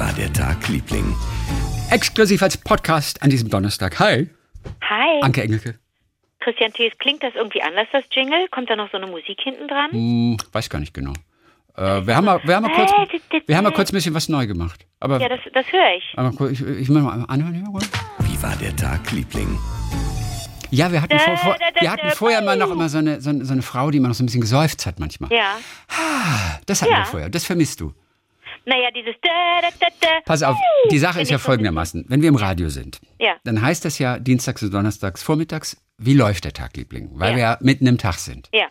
[0.00, 1.14] war der Tag, Liebling?
[1.90, 3.98] Exklusiv als Podcast an diesem Donnerstag.
[4.00, 4.28] Hi,
[4.82, 5.20] Hi.
[5.22, 5.78] Anke Engelke.
[6.40, 8.48] Christian Thies, klingt das irgendwie anders, das Jingle?
[8.50, 9.90] Kommt da noch so eine Musik hinten dran?
[9.92, 11.12] Hm, weiß gar nicht genau.
[11.76, 12.90] Äh, wir, haben mal, wir, haben mal kurz,
[13.46, 14.86] wir haben mal kurz ein bisschen was neu gemacht.
[15.00, 16.04] Aber, Ja, das, das höre ich.
[16.16, 17.68] aber kurz- ich, ich will mal anhören.
[17.68, 17.86] oder?
[18.20, 19.58] Wie war der Tag, Liebling?
[20.70, 23.44] Ja, wir hatten, vor, vor, wir hatten vorher mal noch immer so eine, so, eine,
[23.44, 25.30] so eine Frau, die immer noch so ein bisschen geseufzt hat manchmal.
[25.32, 25.56] Ja.
[26.66, 26.98] Das hatten Ja.
[26.98, 27.28] wir vorher.
[27.28, 27.92] Das vermisst du.
[28.66, 30.08] Naja, dieses da, da, da, da.
[30.24, 30.56] Pass auf,
[30.90, 32.04] die Sache ist ja folgendermaßen.
[32.08, 33.34] Wenn wir im Radio sind, Ja.
[33.44, 37.10] dann heißt das ja dienstags und donnerstags vormittags, wie läuft der Tag, Liebling?
[37.14, 37.36] Weil Ja.
[37.36, 38.48] wir ja mitten im Tag sind.
[38.54, 38.66] Ja.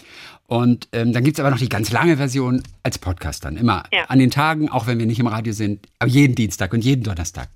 [0.48, 3.56] Und ähm, dann gibt's aber noch die ganz lange Version als Podcast dann.
[3.58, 4.06] Immer Ja.
[4.06, 7.04] an den Tagen, auch wenn wir nicht im Radio sind, aber jeden Dienstag und jeden
[7.04, 7.50] Donnerstag.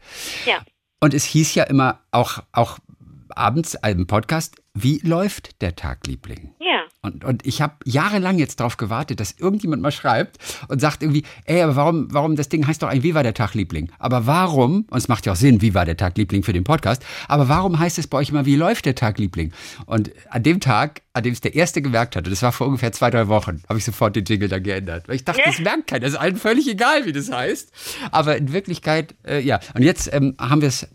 [0.45, 0.57] Ja.
[0.99, 2.77] Und es hieß ja immer auch, auch
[3.29, 6.53] abends im Podcast, wie läuft der Tag, Liebling?
[6.59, 6.72] Ja.
[7.05, 10.37] Und, und ich habe jahrelang jetzt darauf gewartet, dass irgendjemand mal schreibt
[10.69, 13.33] und sagt irgendwie, ey, aber warum, warum, das Ding heißt doch ein Wie war der
[13.33, 13.91] Tag, Liebling?
[13.99, 16.63] Aber warum, und es macht ja auch Sinn, wie war der Tag, Liebling für den
[16.63, 19.51] Podcast, aber warum heißt es bei euch immer, wie läuft der Tag, Liebling?
[19.85, 22.93] Und an dem Tag, an dem es der Erste gemerkt hatte, das war vor ungefähr
[22.93, 25.09] zwei, drei Wochen, habe ich sofort den Jingle dann geändert.
[25.09, 27.69] Weil ich dachte, das merkt keiner, das ist allen völlig egal, wie das heißt.
[28.11, 29.59] Aber in Wirklichkeit, äh, ja.
[29.73, 30.87] Und jetzt ähm, haben wir es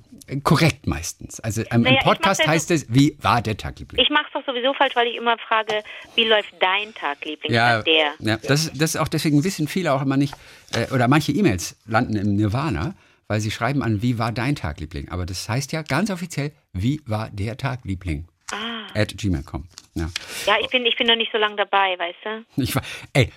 [0.43, 1.41] korrekt meistens.
[1.41, 4.03] Also ähm, Naja, im Podcast heißt es, wie war der Tag, Liebling?
[4.03, 5.83] Ich mache es doch sowieso falsch, weil ich immer frage,
[6.15, 7.53] wie läuft dein Tag, Liebling?
[7.53, 8.15] Ja, der.
[8.19, 10.35] ja das, das ist auch deswegen wissen viele auch immer nicht,
[10.73, 12.95] äh, oder manche E-Mails landen im Nirvana,
[13.27, 15.09] weil sie schreiben an, wie war dein Tag, Liebling?
[15.11, 18.27] Aber das heißt ja ganz offiziell, wie war der Tag, Liebling?
[18.53, 18.87] Ah.
[18.95, 19.69] At gmail.com.
[19.95, 20.09] Ja.
[20.47, 22.63] Ja, ich bin, ich bin noch nicht so lange dabei, weißt du?
[22.63, 22.83] Ich war,
[23.13, 23.31] ey,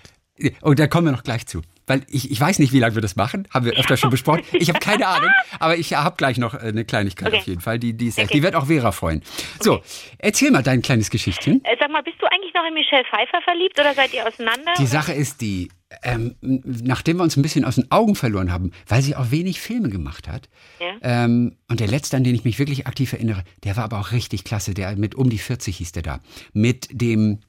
[0.61, 1.61] und da kommen wir noch gleich zu.
[1.91, 4.43] Weil ich, ich weiß nicht, wie lange wir das machen, haben wir öfter schon besprochen.
[4.53, 7.37] Ich habe keine Ahnung, aber ich habe gleich noch äh, eine Kleinigkeit Okay.
[7.39, 7.79] auf jeden Fall.
[7.79, 8.37] Die, die, ist echt, Okay.
[8.37, 9.21] die wird auch Vera freuen.
[9.59, 9.81] So,
[10.19, 11.61] erzähl mal dein kleines Geschichtchen.
[11.65, 14.71] Äh, sag mal, bist du eigentlich noch in Michelle Pfeiffer verliebt oder seid ihr auseinander?
[14.79, 15.69] Die Sache ist die,
[16.03, 19.59] ähm, nachdem wir uns ein bisschen aus den Augen verloren haben, weil sie auch wenig
[19.59, 20.47] Filme gemacht hat.
[20.79, 21.25] Ja.
[21.25, 24.13] Ähm, und der letzte, an den ich mich wirklich aktiv erinnere, der war aber auch
[24.13, 24.73] richtig klasse.
[24.73, 26.19] Der mit um die 40 hieß der da.
[26.53, 27.39] Mit dem,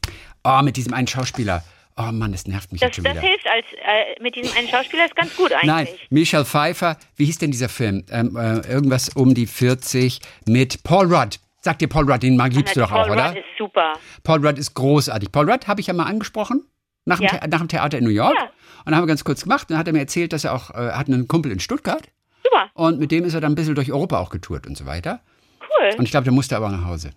[0.43, 1.63] oh, mit diesem einen Schauspieler.
[2.09, 3.23] Oh Mann, das nervt mich das, jetzt schon das wieder.
[3.23, 5.67] hilft als äh, mit diesem einen Schauspieler ist ganz gut eigentlich.
[5.67, 8.05] Nein, Michelle Pfeiffer, wie hieß denn dieser Film?
[8.11, 11.39] Ähm, äh, irgendwas um die 40 mit Paul Rudd.
[11.61, 13.29] Sag dir Paul Rudd, den mag, liebst du doch Paul auch, oder?
[13.29, 13.93] Rudd ist super.
[14.25, 15.31] Paul Rudd ist großartig.
[15.31, 16.65] Paul Rudd habe ich ja mal angesprochen,
[17.05, 17.41] nach dem, Ja.
[17.43, 18.35] The nach dem Theater in New York.
[18.37, 18.45] Ja.
[18.45, 19.71] Und dann haben wir ganz kurz gemacht.
[19.71, 22.03] Dann hat er mir erzählt, dass er auch, äh, hat einen Kumpel in Stuttgart.
[22.43, 24.87] Super, Und mit dem ist er dann ein bisschen durch Europa auch getourt und so
[24.87, 25.21] weiter.
[25.61, 25.91] cool.
[25.99, 27.11] Und ich glaube, der musste aber nach Hause.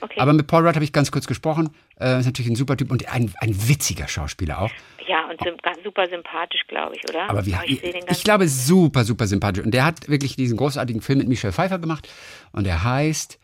[0.00, 0.18] Okay.
[0.18, 1.70] Aber mit Paul Rudd habe ich ganz kurz gesprochen.
[2.00, 4.70] Äh, ist natürlich ein super Typ und ein, ein witziger Schauspieler auch.
[5.06, 5.54] ja, und sim
[5.84, 7.28] super sympathisch, glaube ich, oder?
[7.28, 9.64] Aber wie, ich, sehe den ich, ganz glaube, super, super sympathisch.
[9.64, 12.08] Und der hat wirklich diesen großartigen Film mit Michelle Pfeiffer gemacht.
[12.52, 13.38] Und der heißt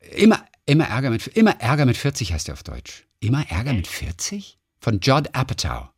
[0.00, 3.06] äh, Immer, immer, Ärger, mit, immer Ärger mit 40 heißt er auf Deutsch.
[3.20, 4.58] Immer Ärger mit 40?
[4.78, 5.88] Von Judd Apatow.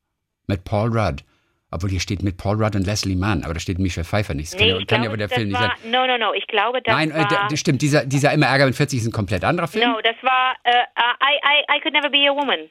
[0.46, 1.24] Mit Paul Rudd.
[1.70, 4.52] Obwohl hier steht mit Paul Rudd und Leslie Mann, aber da steht Michelle Pfeiffer nicht.
[4.52, 5.90] Das Nee, kann, ja, ich kann ja glaube, wohl der das Film nicht war, sein.
[5.90, 6.32] No, no, no.
[6.34, 7.28] Ich glaube, das Nein, äh, war...
[7.28, 9.90] der, der stimmt, dieser, dieser Immer Ärger mit 40 ist ein komplett anderer Film.
[9.90, 12.70] no, das war äh, I, I, I Could Never Be a Woman.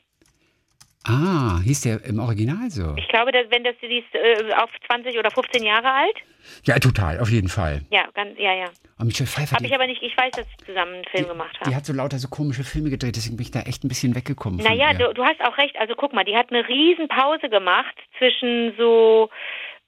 [1.07, 2.95] Ah, hieß der im Original so?
[2.97, 6.15] Ich glaube, dass, wenn das die ist äh, auf 20 oder 15 Jahre alt.
[6.63, 7.81] Ja, total, auf jeden Fall.
[7.91, 8.65] Ja, ganz, ja, ja.
[8.97, 11.27] Und Michelle Pfeiffer, Habe die, ich aber nicht, ich weiß, dass sie zusammen einen Film
[11.27, 11.75] gemacht die haben.
[11.75, 14.59] hat so lauter so komische Filme gedreht, deswegen bin ich da echt ein bisschen weggekommen.
[14.63, 15.75] Naja, du, du hast auch recht.
[15.77, 19.29] Also guck mal, die hat eine riesen Pause gemacht zwischen so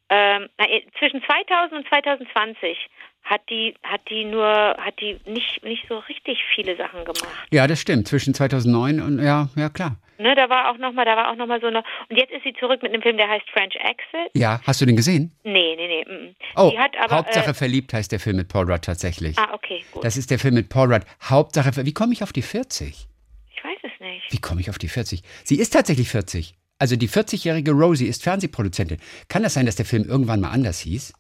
[0.09, 2.77] ähm, na, äh, zwischen 2000 und 2020
[3.27, 7.47] hat die hat die nur hat die nicht nicht so richtig viele Sachen gemacht.
[7.51, 8.07] Ja, das stimmt.
[8.07, 9.97] Zwischen 2009 und ja, ja klar.
[10.19, 12.31] Ne, da war auch noch mal, da war auch noch mal so eine und jetzt
[12.31, 14.31] ist sie zurück mit einem Film, der heißt French Exit.
[14.33, 15.31] Ja, hast du den gesehen?
[15.43, 16.05] Nee, nee, nee.
[16.05, 16.35] mm.
[16.55, 16.73] Oh,
[17.03, 19.37] aber Hauptsache äh, verliebt heißt der Film mit Paul Rudd tatsächlich.
[19.37, 20.03] Ah, okay, gut.
[20.03, 21.05] Das ist der Film mit Paul Rudd.
[21.21, 23.07] Hauptsache, wie komme ich auf die 40?
[23.55, 24.31] ich weiß es nicht.
[24.31, 25.21] Wie komme ich auf die 40?
[25.43, 26.55] Sie ist tatsächlich 40.
[26.79, 28.99] Also die 40-jährige Rosie ist Fernsehproduzentin.
[29.27, 31.13] Kann das sein, dass der Film irgendwann mal anders hieß?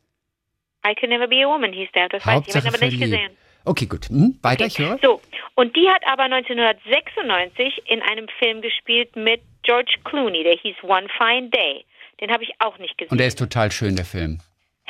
[0.89, 2.09] I Could Never Be a Woman hieß der.
[2.09, 3.01] Das weiß ich, habe ihn aber nicht verliebt.
[3.01, 3.31] gesehen.
[3.65, 4.07] Okay, gut.
[4.09, 4.97] Hm, weiter, ich höre.
[5.01, 5.21] So,
[5.55, 11.07] und die hat aber 1996 in einem Film gespielt mit George Clooney, der hieß One
[11.17, 11.83] Fine Day.
[12.21, 13.11] Den habe ich auch nicht gesehen.
[13.11, 14.39] Und der ist total schön, der Film.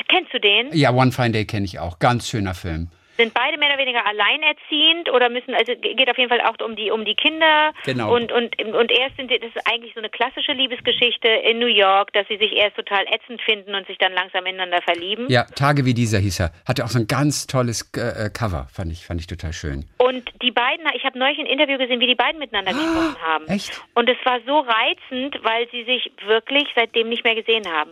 [0.08, 0.70] Kennst du den?
[0.74, 2.00] Ja, One Fine Day kenne ich auch.
[2.00, 2.90] Ganz schöner Film.
[3.18, 6.76] Sind beide mehr oder weniger alleinerziehend oder müssen, also geht auf jeden Fall auch um
[6.76, 7.74] die um die Kinder.
[7.86, 8.14] Genau.
[8.16, 11.68] Und und und erst sind die- das ist eigentlich so eine klassische Liebesgeschichte in New
[11.68, 15.26] York, dass sie sich erst total ätzend finden und sich dann langsam ineinander verlieben.
[15.30, 16.52] Ja, Tage wie dieser hieß er.
[16.68, 18.68] Hatte auch so ein ganz tolles äh, äh, Cover.
[18.72, 19.86] Fand ich, fand ich total schön.
[19.98, 23.48] Und die beiden, ich habe neulich ein Interview gesehen, wie die beiden miteinander gesprochen haben.
[23.48, 23.82] echt?
[23.96, 27.92] Und es war so reizend, weil sie sich wirklich seitdem nicht mehr gesehen haben.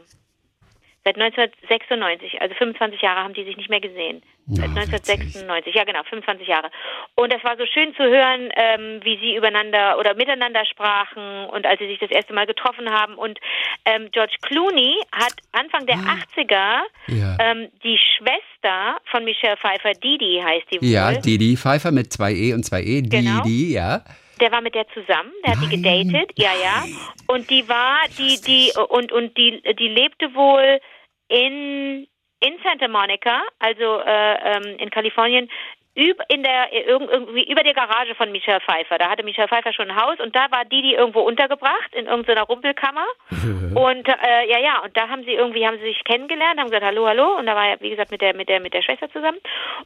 [1.05, 4.23] Seit 1996, also 25 Jahre haben die sich nicht mehr gesehen.
[4.47, 6.71] Seit Na, 1996, ja genau, 25 Jahre.
[7.13, 11.67] Und das war so schön zu hören, ähm, wie sie übereinander oder miteinander sprachen und
[11.67, 13.15] als sie sich das erste Mal getroffen haben.
[13.15, 13.39] Und
[13.85, 16.83] ähm, George Clooney hat Anfang der 80er Ah.
[17.07, 17.37] Ja.
[17.39, 20.87] ähm, die Schwester von Michelle Pfeiffer, Didi heißt die wohl.
[20.87, 23.01] Ja, Didi Pfeiffer mit zwei E und zwei E.
[23.03, 23.43] Genau.
[23.43, 24.03] Didi, ja.
[24.41, 26.09] Der war mit der zusammen, der hat die Nein.
[26.09, 26.83] gedatet, ja, ja.
[27.27, 30.79] Und die war, die, die, und, und die, die lebte wohl
[31.27, 32.07] in,
[32.39, 35.49] in Santa Monica, also äh, ähm, in Kalifornien,
[35.97, 38.97] in der, irg- irgendwie über der Garage von Michelle Pfeiffer.
[38.97, 42.41] Da hatte Michelle Pfeiffer schon ein Haus und da war Didi irgendwo untergebracht in irgendeiner
[42.41, 43.05] Rumpelkammer.
[43.31, 46.83] und äh, ja, ja, und da haben sie irgendwie, haben sie sich kennengelernt, haben gesagt,
[46.83, 47.37] hallo, hallo.
[47.39, 49.37] Und da war er, wie gesagt, mit der, mit der, mit der Schwester zusammen.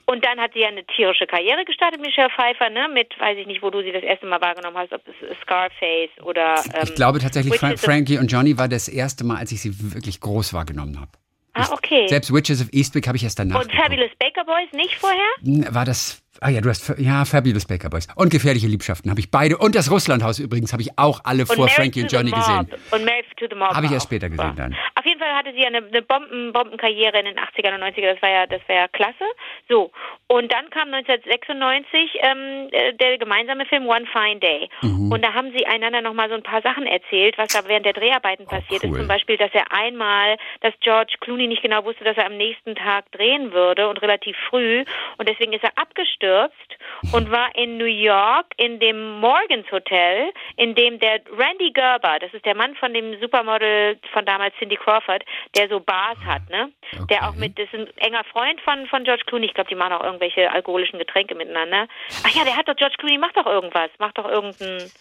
[0.07, 3.45] Und dann hat sie ja eine tierische Karriere gestartet, Michelle Pfeiffer, ne, mit, weiß ich
[3.45, 6.95] nicht, wo du sie das erste Mal wahrgenommen hast, ob es Scarface oder, ähm, Ich
[6.95, 10.55] glaube tatsächlich, Fra Frankie und Johnny war das erste Mal, als ich sie wirklich groß
[10.55, 11.11] wahrgenommen habe.
[11.53, 12.07] Ah, okay.
[12.07, 15.73] Selbst Witches of Eastwick habe ich erst danach Und Fabulous Baker Boys nicht vorher?
[15.73, 18.07] War das, ah ja, du hast, ja, Fabulous Baker Boys.
[18.15, 19.57] Und Gefährliche Liebschaften habe ich beide.
[19.57, 22.69] Und das Russlandhaus übrigens habe ich auch alle vor Married Frankie und Johnny gesehen.
[22.91, 23.69] Und Married to the Mob.
[23.69, 24.61] Habe ich war erst später gesehen super.
[24.69, 24.75] dann.
[24.95, 28.13] Auf jeden Fall hatte sie ja eine, eine Bomben, Bombenkarriere in den 80ern und 90ern.
[28.13, 29.23] Das war ja, das war ja klasse.
[29.69, 29.91] So.
[30.27, 34.69] Und dann kam 1996 ähm, äh, der gemeinsame Film One Fine Day.
[34.81, 35.11] Mhm.
[35.11, 37.93] Und da haben sie einander nochmal so ein paar Sachen erzählt, was da während der
[37.93, 38.93] Dreharbeiten passiert Oh, cool.
[38.93, 38.99] ist.
[38.99, 42.75] Zum Beispiel, dass er einmal, dass George Clooney nicht genau wusste, dass er am nächsten
[42.75, 44.83] Tag drehen würde und relativ früh.
[45.17, 45.71] Und deswegen ist er
[46.19, 52.19] abgestürzt und war in New York in dem Morgans Hotel, in dem der Randy Gerber,
[52.19, 55.23] das ist der Mann von dem Supermodel von damals Cindy Crawford,
[55.55, 56.71] der so Bars hat, ne?
[57.09, 59.47] Der auch mit, das ist ein enger Freund von, von George Clooney.
[59.47, 61.87] Ich glaube, die machen auch irgendwelche alkoholischen Getränke miteinander.
[62.25, 63.89] Ach ja, der hat doch, George Clooney macht doch irgendwas.
[63.99, 64.91] Macht doch irgendein,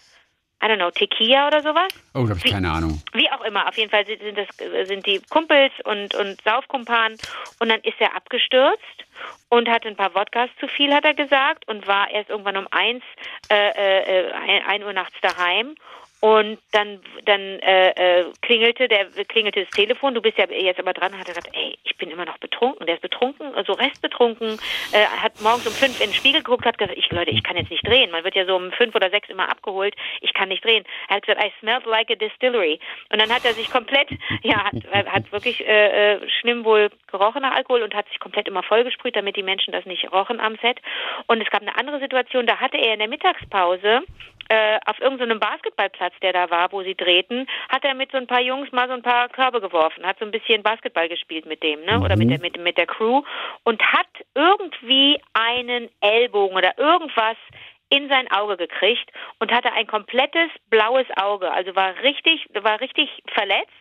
[0.61, 1.87] I don't know, Tequila oder sowas?
[2.13, 3.01] Oh, da habe ich keine Ahnung.
[3.13, 7.17] Wie auch immer, auf jeden Fall sind, sind das sind die Kumpels und und Saufkumpanen
[7.59, 9.05] und dann ist er abgestürzt
[9.49, 12.67] und hatte ein paar Wodkas zu viel, hat er gesagt, und war erst irgendwann um
[12.71, 13.03] eins
[13.49, 15.75] äh, äh, ein, ein Uhr nachts daheim.
[16.21, 20.13] Und dann, dann äh, äh, klingelte der klingelte das Telefon.
[20.13, 21.17] Du bist ja jetzt aber dran.
[21.17, 22.85] Hat er gesagt, ey, ich bin immer noch betrunken.
[22.85, 24.59] Der ist betrunken, also restbetrunken.
[24.91, 27.55] Äh, hat morgens um fünf in den Spiegel geguckt, hat gesagt, ich Leute, ich kann
[27.55, 28.11] jetzt nicht drehen.
[28.11, 29.95] Man wird ja so um fünf oder sechs immer abgeholt.
[30.19, 30.83] Ich kann nicht drehen.
[31.07, 32.79] Er hat gesagt, I smelled like a distillery.
[33.09, 34.09] Und dann hat er sich komplett,
[34.43, 38.47] ja, hat, hat wirklich äh, äh, schlimm wohl gerochen nach Alkohol und hat sich komplett
[38.49, 40.81] immer vollgesprüht, damit die Menschen das nicht rochen am Set.
[41.27, 44.01] Und es gab eine andere Situation, da hatte er in der Mittagspause
[44.49, 48.27] äh, auf irgendeinem Basketballplatz, der da war, wo sie drehten, hat er mit so ein
[48.27, 51.63] paar Jungs mal so ein paar Körbe geworfen, hat so ein bisschen Basketball gespielt mit
[51.63, 51.99] dem, ne?
[52.01, 53.21] Oder mit der mit, mit der Crew
[53.63, 57.37] und hat irgendwie einen Ellbogen oder irgendwas
[57.89, 59.09] in sein Auge gekriegt
[59.39, 63.71] und hatte ein komplettes blaues Auge, also war richtig, war richtig verletzt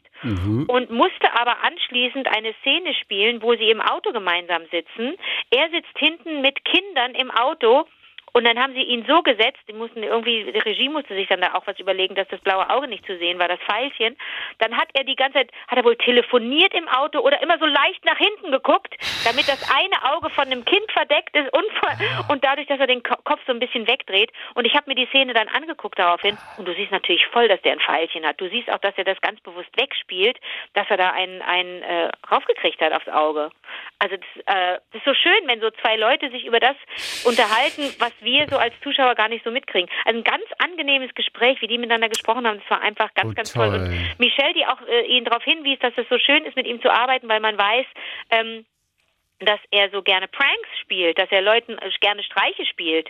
[0.68, 5.14] und musste aber anschließend eine Szene spielen, wo sie im Auto gemeinsam sitzen.
[5.50, 7.86] Er sitzt hinten mit Kindern im Auto
[8.32, 11.40] und dann haben sie ihn so gesetzt, die mussten irgendwie, die Regie musste sich dann
[11.40, 14.16] da auch was überlegen, dass das blaue Auge nicht zu sehen war, das Pfeilchen.
[14.58, 17.66] Dann hat er die ganze Zeit, hat er wohl telefoniert im Auto oder immer so
[17.66, 18.94] leicht nach hinten geguckt,
[19.24, 21.64] damit das eine Auge von einem Kind verdeckt ist und,
[22.28, 24.30] und dadurch, dass er den Ko- Kopf so ein bisschen wegdreht.
[24.54, 27.60] Und ich habe mir die Szene dann angeguckt daraufhin und du siehst natürlich voll, dass
[27.62, 28.40] der ein Pfeilchen hat.
[28.40, 30.38] Du siehst auch, dass er das ganz bewusst wegspielt,
[30.74, 33.50] dass er da einen, einen äh, raufgekriegt hat aufs Auge.
[34.00, 36.76] Also das, äh, das ist so schön, wenn so zwei Leute sich über das
[37.24, 39.90] unterhalten, was wir so als Zuschauer gar nicht so mitkriegen.
[40.04, 43.34] Also ein ganz angenehmes Gespräch, wie die miteinander gesprochen haben, das war einfach ganz, Oh,
[43.34, 43.68] ganz toll.
[43.70, 43.78] toll.
[43.80, 46.80] Und Michelle, die auch äh, ihn darauf hinwies, dass es so schön ist, mit ihm
[46.80, 47.86] zu arbeiten, weil man weiß,
[48.30, 48.64] ähm,
[49.40, 53.08] dass er so gerne Pranks spielt, dass er Leuten äh, gerne Streiche spielt.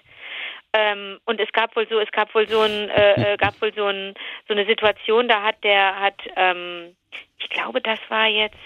[0.72, 3.72] Ähm, und es gab wohl so, es gab wohl so ein, äh, äh, gab wohl
[3.74, 4.14] so ein,
[4.46, 6.96] so eine Situation, da hat der, hat, ähm,
[7.38, 8.56] ich glaube, das war jetzt,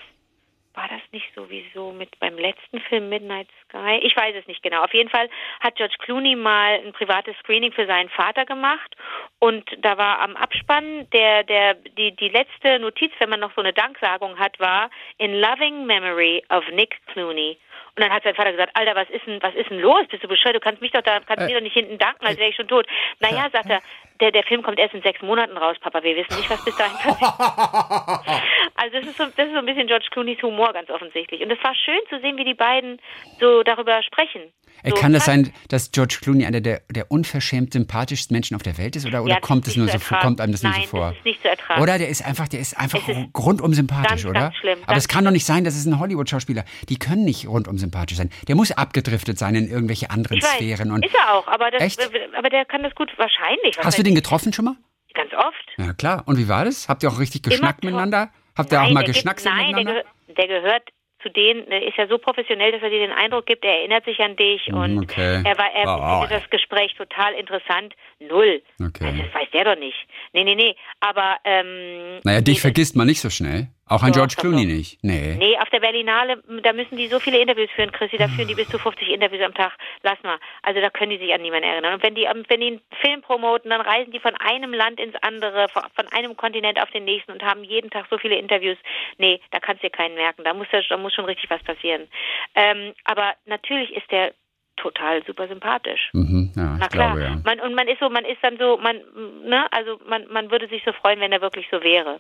[0.75, 4.01] war das nicht sowieso mit beim letzten Film Midnight Sky?
[4.03, 4.83] Ich weiß es nicht genau.
[4.83, 5.29] Auf jeden Fall
[5.61, 8.97] hat George Clooney mal ein privates Screening für seinen Vater gemacht
[9.39, 13.61] und da war am Abspann der der die die letzte Notiz, wenn man noch so
[13.61, 17.59] eine Danksagung hat, war in loving memory of Nick Clooney.
[17.95, 20.07] Und dann hat sein Vater gesagt, Alter, was ist denn, was ist denn los?
[20.09, 20.57] Bist du bescheuert?
[20.57, 22.69] Du kannst mich doch da, kannst mir doch nicht hinten danken, als wäre ich schon
[22.69, 22.87] tot.
[23.21, 23.83] Naja, sagt er,
[24.21, 26.03] der, der Film kommt erst in sechs Monaten raus, Papa.
[26.03, 27.33] Wir wissen nicht, was bis dahin passiert.
[28.75, 31.41] Also das ist so, das ist so ein bisschen George Clooneys Humor ganz offensichtlich.
[31.41, 32.99] Und es war schön zu sehen, wie die beiden
[33.39, 34.53] so darüber sprechen.
[34.85, 38.79] So kann das sein, dass George Clooney einer der, der unverschämt sympathischsten Menschen auf der
[38.79, 39.07] Welt ist?
[39.07, 40.89] Oder, oder Ja, das kommt es nur so vor, kommt einem das nur Nein, so
[40.89, 41.09] vor?
[41.11, 41.81] das ist nicht zu ertragen.
[41.81, 44.41] Oder der ist einfach, der ist einfach Es ist rundum sympathisch, ganz, oder?
[44.41, 46.65] ganz schlimm, Aber es kann doch nicht sein, das ist ein Hollywood-Schauspieler.
[46.89, 48.31] Die können nicht rundum sympathisch sein.
[48.49, 50.91] Der muss abgedriftet sein in irgendwelche anderen ich weiß, Sphären.
[50.91, 51.97] Und ist er auch, aber, das,
[52.37, 53.79] aber der kann das gut wahrscheinlich.
[53.79, 54.77] Hast du weiß den getroffen schon mal?
[55.15, 55.69] Ganz oft.
[55.79, 56.23] Ja, klar.
[56.27, 56.89] Und wie war das?
[56.89, 58.31] Habt ihr auch richtig geschnackt miteinander?
[58.57, 60.03] Habt ihr auch Nein, mal der gibt- geschnackt Nein, der, miteinander?
[60.37, 60.83] der gehört
[61.23, 64.05] zu denen, der ist ja so professionell, dass er dir den Eindruck gibt, er erinnert
[64.05, 65.43] sich an dich und Mm, okay.
[65.45, 67.95] er war, er findet das Gespräch total interessant.
[68.29, 68.63] Null.
[68.81, 69.05] Okay.
[69.07, 69.97] Also, das weiß der doch nicht.
[70.33, 70.75] Nee, nee, nee.
[71.01, 72.21] Aber, ähm.
[72.25, 73.69] Naja, dich nee, vergisst man nicht so schnell.
[73.89, 74.99] Auch ein George Clooney nicht.
[75.03, 75.35] Nee.
[75.39, 78.55] Nee, auf der Berlinale, da müssen die so viele Interviews führen, Chrissy, da führen die
[78.55, 79.73] bis zu 50 Interviews am Tag.
[80.03, 80.39] Lass mal.
[80.63, 81.95] Also da können die sich an niemanden erinnern.
[81.95, 84.99] Und wenn die, am- wenn die einen Film promoten, dann reisen die von einem Land
[84.99, 88.79] ins andere, von einem Kontinent auf den nächsten und haben jeden Tag so viele Interviews.
[89.19, 90.43] Nee, da kannst du dir keinen merken.
[90.45, 92.09] Da muss, da muss schon richtig was passieren.
[92.55, 94.33] Ähm, aber natürlich ist der
[94.77, 96.11] total super sympathisch.
[96.13, 97.17] Mhm, ja, Na ich klar.
[97.17, 97.41] glaube, ja.
[97.45, 98.97] Man, und man ist so, man ist dann so, man,
[99.45, 102.19] ne, also man, man würde sich so freuen, wenn er wirklich so wäre.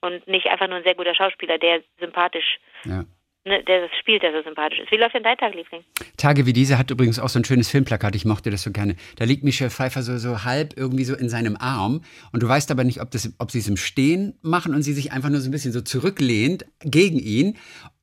[0.00, 3.04] Und nicht einfach nur ein sehr guter Schauspieler, der sympathisch, ja.
[3.44, 4.92] ne, der das spielt, der so sympathisch ist.
[4.92, 5.82] Wie läuft denn dein Tag, Liebling?
[6.16, 8.14] Tage wie diese hat übrigens auch so ein schönes Filmplakat.
[8.14, 8.96] Ich mochte das so gerne.
[9.16, 12.02] Da liegt Michelle Pfeiffer so, so halb irgendwie so in seinem Arm.
[12.32, 14.92] Und du weißt aber nicht, ob, das, ob sie es im Stehen machen und sie
[14.92, 17.56] sich einfach nur so ein bisschen so zurücklehnt gegen ihn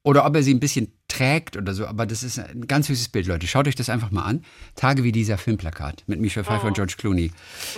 [0.03, 1.85] oder ob er sie ein bisschen trägt oder so.
[1.85, 3.47] Aber das ist ein ganz süßes Bild, Leute.
[3.47, 4.43] Schaut euch das einfach mal an.
[4.75, 7.31] Tage wie dieser Filmplakat mit Michelle Pfeiffer und George Clooney.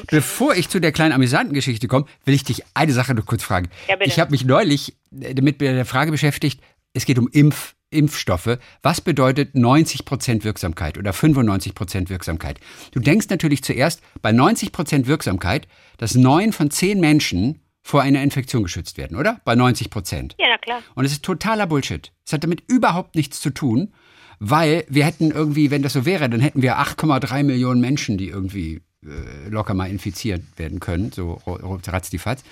[0.07, 3.43] Bevor ich zu der kleinen amüsanten Geschichte komme, will ich dich eine Sache noch kurz
[3.43, 3.69] fragen.
[3.89, 6.61] Ja, ich habe mich neulich äh, damit mit der Frage beschäftigt,
[6.93, 8.57] es geht um Impf, Impfstoffe.
[8.81, 12.59] Was bedeutet 90% Wirksamkeit oder 95% Wirksamkeit?
[12.91, 18.63] Du denkst natürlich zuerst bei 90% Wirksamkeit, dass neun von zehn Menschen vor einer Infektion
[18.63, 19.41] geschützt werden, oder?
[19.43, 20.35] Bei 90%.
[20.39, 20.81] Ja, na klar.
[20.95, 22.11] Und es ist totaler Bullshit.
[22.25, 23.93] Es hat damit überhaupt nichts zu tun,
[24.39, 28.29] weil wir hätten irgendwie, wenn das so wäre, dann hätten wir 8,3 Millionen Menschen, die
[28.29, 32.43] irgendwie äh, locker mal infiziert werden können, so ratzdifatz.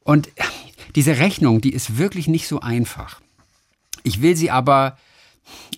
[0.00, 0.44] Und äh,
[0.94, 3.20] diese Rechnung, die ist wirklich nicht so einfach.
[4.02, 4.98] Ich will sie aber,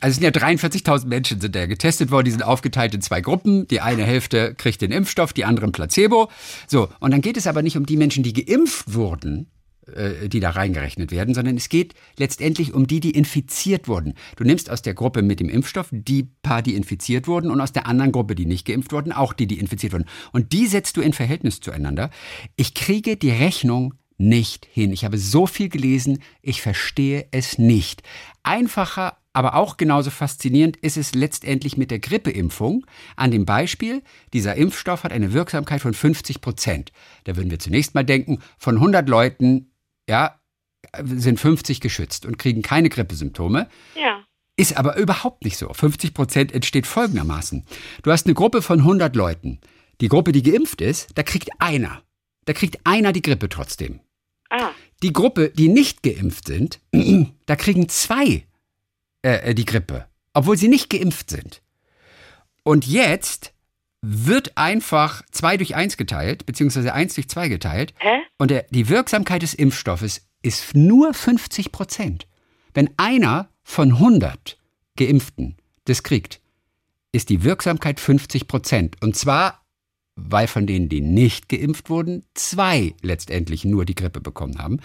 [0.01, 3.21] also es sind ja 43.000 Menschen sind da getestet worden, die sind aufgeteilt in zwei
[3.21, 3.67] Gruppen.
[3.69, 6.31] Die eine Hälfte kriegt den Impfstoff, die anderen Placebo.
[6.67, 9.51] So, und dann geht es aber nicht um die Menschen, die geimpft wurden,
[9.87, 14.15] äh, die da reingerechnet werden, sondern es geht letztendlich um die, die infiziert wurden.
[14.37, 17.73] Du nimmst aus der Gruppe mit dem Impfstoff die paar, die infiziert wurden und aus
[17.73, 20.07] der anderen Gruppe, die nicht geimpft wurden, auch die, die infiziert wurden.
[20.33, 22.11] Und die setzt du in Verhältnis zueinander.
[22.57, 24.93] Ich kriege die Rechnung nicht hin.
[24.93, 28.03] Ich habe so viel gelesen, ich verstehe es nicht.
[28.43, 32.87] Einfacher, aber auch genauso faszinierend ist es letztendlich mit der Grippeimpfung.
[33.17, 34.03] An dem Beispiel,
[34.33, 36.93] dieser Impfstoff hat eine Wirksamkeit von 50 Prozent.
[37.25, 39.73] Da würden wir zunächst mal denken, von 100 Leuten,
[40.09, 40.39] ja,
[41.03, 43.69] sind 50 geschützt und kriegen keine Grippesymptome.
[43.97, 44.25] Ja.
[44.57, 45.73] Ist aber überhaupt nicht so.
[45.73, 47.65] 50 Prozent entsteht folgendermaßen.
[48.03, 49.61] Du hast eine Gruppe von 100 Leuten.
[50.01, 52.03] Die Gruppe, die geimpft ist, da kriegt einer.
[52.45, 54.01] Da kriegt einer die Grippe trotzdem.
[55.03, 56.81] Die Gruppe, die nicht geimpft sind,
[57.47, 58.45] da kriegen zwei
[59.23, 61.63] äh, die Grippe, obwohl sie nicht geimpft sind.
[62.63, 63.53] Und jetzt
[64.03, 67.95] wird einfach zwei durch eins geteilt, beziehungsweise eins durch zwei geteilt.
[67.99, 68.19] hä?
[68.39, 72.27] Und der, die Wirksamkeit des Impfstoffes ist nur 50 Prozent.
[72.75, 74.59] Wenn einer von 100
[74.97, 76.41] Geimpften das kriegt,
[77.13, 78.97] ist die Wirksamkeit 50 Prozent.
[79.01, 79.64] Und zwar,
[80.17, 84.81] weil von denen, die nicht geimpft wurden, zwei letztendlich nur die Grippe bekommen haben.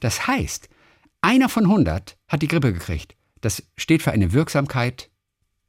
[0.00, 0.68] Das heißt,
[1.20, 3.14] einer von 100 hat die Grippe gekriegt.
[3.40, 5.10] Das steht für eine Wirksamkeit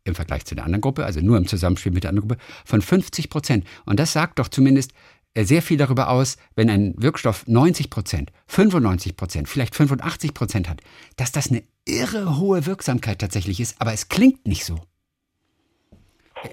[0.04, 2.82] im Vergleich zu der anderen Gruppe, also nur im Zusammenspiel mit der anderen Gruppe, von
[2.82, 3.66] 50 Prozent.
[3.86, 4.92] Und das sagt doch zumindest
[5.34, 10.70] äh, sehr viel darüber aus, wenn ein Wirkstoff 90 Prozent, 95 Prozent, vielleicht 85 Prozent
[10.70, 10.82] hat,
[11.16, 14.82] dass das eine irre hohe Wirksamkeit tatsächlich ist, aber es klingt nicht so.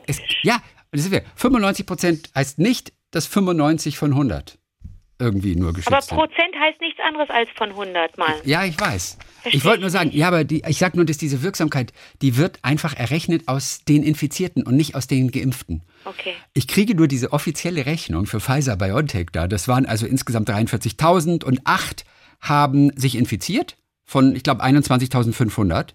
[0.06, 0.62] Es, ja,
[0.92, 1.22] das ist wir.
[1.36, 4.58] 95 Prozent heißt nicht, dass 95 von 100
[5.20, 6.16] irgendwie nur geschützt Aber sind.
[6.16, 8.34] Prozent heißt nichts anderes als von 100 Mal.
[8.44, 9.18] Ja, ich weiß.
[9.42, 11.92] Versteh ich wollte nur sagen, ja, aber die, ich sag nur, dass diese Wirksamkeit,
[12.22, 15.82] die wird einfach errechnet aus den Infizierten und nicht aus den Geimpften.
[16.04, 16.34] Okay.
[16.54, 19.46] Ich kriege nur diese offizielle Rechnung für Pfizer BioNTech da.
[19.46, 22.04] Das waren also insgesamt 43.000 und acht
[22.40, 25.90] haben sich infiziert von, ich glaube, 21.500.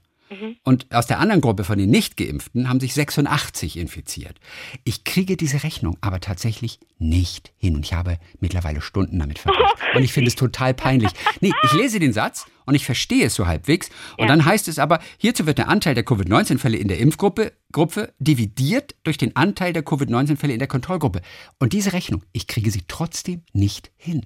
[0.63, 4.39] Und aus der anderen Gruppe von den Nicht-Geimpften haben sich 86 infiziert.
[4.83, 7.75] Ich kriege diese Rechnung aber tatsächlich nicht hin.
[7.75, 9.75] Und ich habe mittlerweile Stunden damit verbracht.
[9.95, 11.11] und ich finde es total peinlich.
[11.41, 13.89] Nee, ich lese den Satz und ich verstehe es so halbwegs.
[14.17, 14.27] Und Ja.
[14.27, 18.95] dann heißt es aber, hierzu wird der Anteil der Covid-19-Fälle in der Impfgruppe Gruppe dividiert
[19.03, 21.21] durch den Anteil der Covid-19-Fälle in der Kontrollgruppe.
[21.59, 24.25] Und diese Rechnung, ich kriege sie trotzdem nicht hin.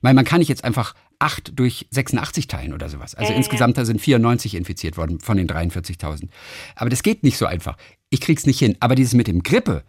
[0.00, 3.14] Weil man kann nicht jetzt einfach 8 durch 86 teilen oder sowas.
[3.14, 6.28] Also ja, insgesamt da sind 94 infiziert worden von den 43.000.
[6.76, 7.78] Aber das geht nicht so einfach.
[8.10, 8.76] Ich krieg's nicht hin.
[8.80, 9.84] Aber dieses mit dem Grippe,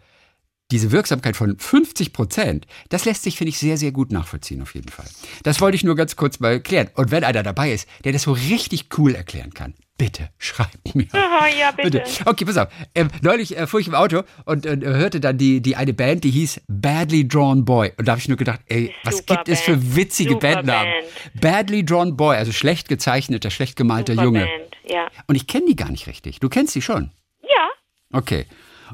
[0.70, 4.74] diese Wirksamkeit von 50 Prozent, das lässt sich, finde ich, sehr, sehr gut nachvollziehen, auf
[4.74, 5.06] jeden Fall.
[5.42, 6.88] Das wollte ich nur ganz kurz mal erklären.
[6.94, 11.06] Und wenn einer dabei ist, der das so richtig cool erklären kann, Bitte, schreib mir.
[11.14, 12.02] Oh, ja, bitte.
[12.24, 12.68] Okay, pass auf.
[12.94, 16.24] Ähm, neulich äh, fuhr ich im Auto und äh, hörte dann die, die eine Band,
[16.24, 17.92] die hieß Badly Drawn Boy.
[17.96, 19.96] Und da habe ich nur gedacht, ey, was Super gibt es für Band.
[19.96, 20.92] witzige Super Bandnamen?
[21.32, 21.40] Band.
[21.40, 24.40] Badly Drawn Boy, also schlecht gezeichneter, schlecht gemalter Super Junge.
[24.40, 25.08] Band, Ja.
[25.26, 26.40] Und ich kenne die gar nicht richtig.
[26.40, 27.10] Du kennst die schon.
[27.42, 27.68] Ja.
[28.12, 28.46] Okay.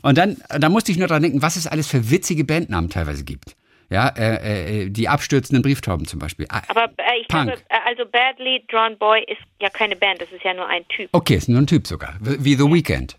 [0.03, 3.25] Und dann, da musste ich nur dran denken, was es alles für witzige Bandnamen teilweise
[3.25, 3.57] gibt.
[3.93, 6.47] Ja, äh, äh, die abstürzenden Brieftauben zum Beispiel.
[6.49, 7.49] Ah, Aber äh, ich Punk.
[7.49, 10.87] glaube, äh, also Badly Drawn Boy ist ja keine Band, das ist ja nur ein
[10.89, 11.11] Typ.
[11.13, 12.15] Okay, ist nur ein Typ sogar.
[12.21, 13.17] Wie The Weeknd,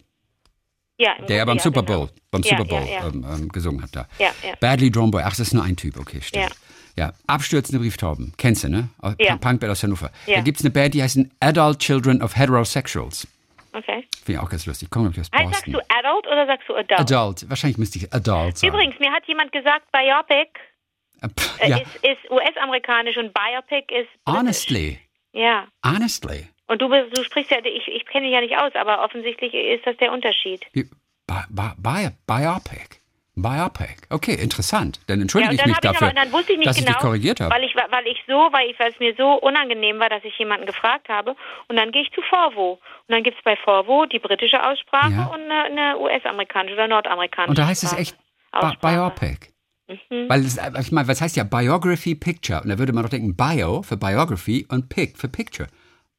[0.97, 1.99] Ja, der ja beim Super genau.
[1.99, 3.07] Bowl, beim Ja, Super Bowl Ja, ja.
[3.07, 4.07] Ähm, ähm, gesungen hat da.
[4.19, 4.55] Ja, ja.
[4.59, 6.49] Badly Drawn Boy, ach, das ist nur ein Typ, okay, stimmt.
[6.97, 7.11] Ja.
[7.27, 8.89] Abstürzende Brieftauben, kennst du, ne?
[8.99, 9.35] Aus- Ja.
[9.37, 10.11] Punkband aus Hannover.
[10.27, 10.35] Ja.
[10.37, 13.27] Da gibt es eine Band, die heißen Adult Children of Heterosexuals.
[13.73, 14.07] Okay.
[14.23, 14.89] Finde ich auch ganz lustig.
[14.91, 15.73] Glaube ich, aus Heißt, sagst Boston.
[15.73, 16.99] du Adult oder sagst du Adult?
[16.99, 18.73] Adult, wahrscheinlich müsste ich Adult sagen.
[18.73, 20.49] Übrigens, mir hat jemand gesagt, Biopic
[21.21, 24.39] Äh, pff, äh, ja, ist, ist US-amerikanisch und Biopic ist britisch.
[24.39, 24.99] honestly,
[25.31, 25.67] Ja.
[25.85, 26.47] honestly.
[26.67, 29.53] Und du, bist- du sprichst ja, ich, ich kenne dich ja nicht aus, aber offensichtlich
[29.53, 30.65] ist das der Unterschied.
[30.71, 30.83] Bi
[31.27, 32.99] bi bi Biopic.
[33.35, 33.95] Biopic.
[34.09, 34.99] Okay, interessant.
[35.07, 36.77] Dann Ja, entschuldige ich dann, mich hab ich dafür, aber, dann wusste ich nicht dass
[36.77, 37.53] genau, ich dich korrigiert habe.
[37.53, 40.37] weil ich weil ich so, weil, ich, weil es mir so unangenehm war, dass ich
[40.37, 41.35] jemanden gefragt habe.
[41.67, 42.73] Und dann gehe ich zu Forvo.
[42.73, 45.25] Und dann gibt es bei Forvo die britische Aussprache Ja.
[45.33, 47.49] und eine, eine US-amerikanische oder nordamerikanische.
[47.49, 48.01] Und da heißt es Sprache.
[48.01, 48.17] echt
[48.51, 48.95] Bi Aussprache.
[49.19, 49.49] Biopic.
[49.87, 50.29] Mhm.
[50.29, 52.61] Weil es, ich meine, was heißt ja Biography Picture?
[52.61, 55.67] Und da würde man doch denken Bio für Biography und Pic für Picture.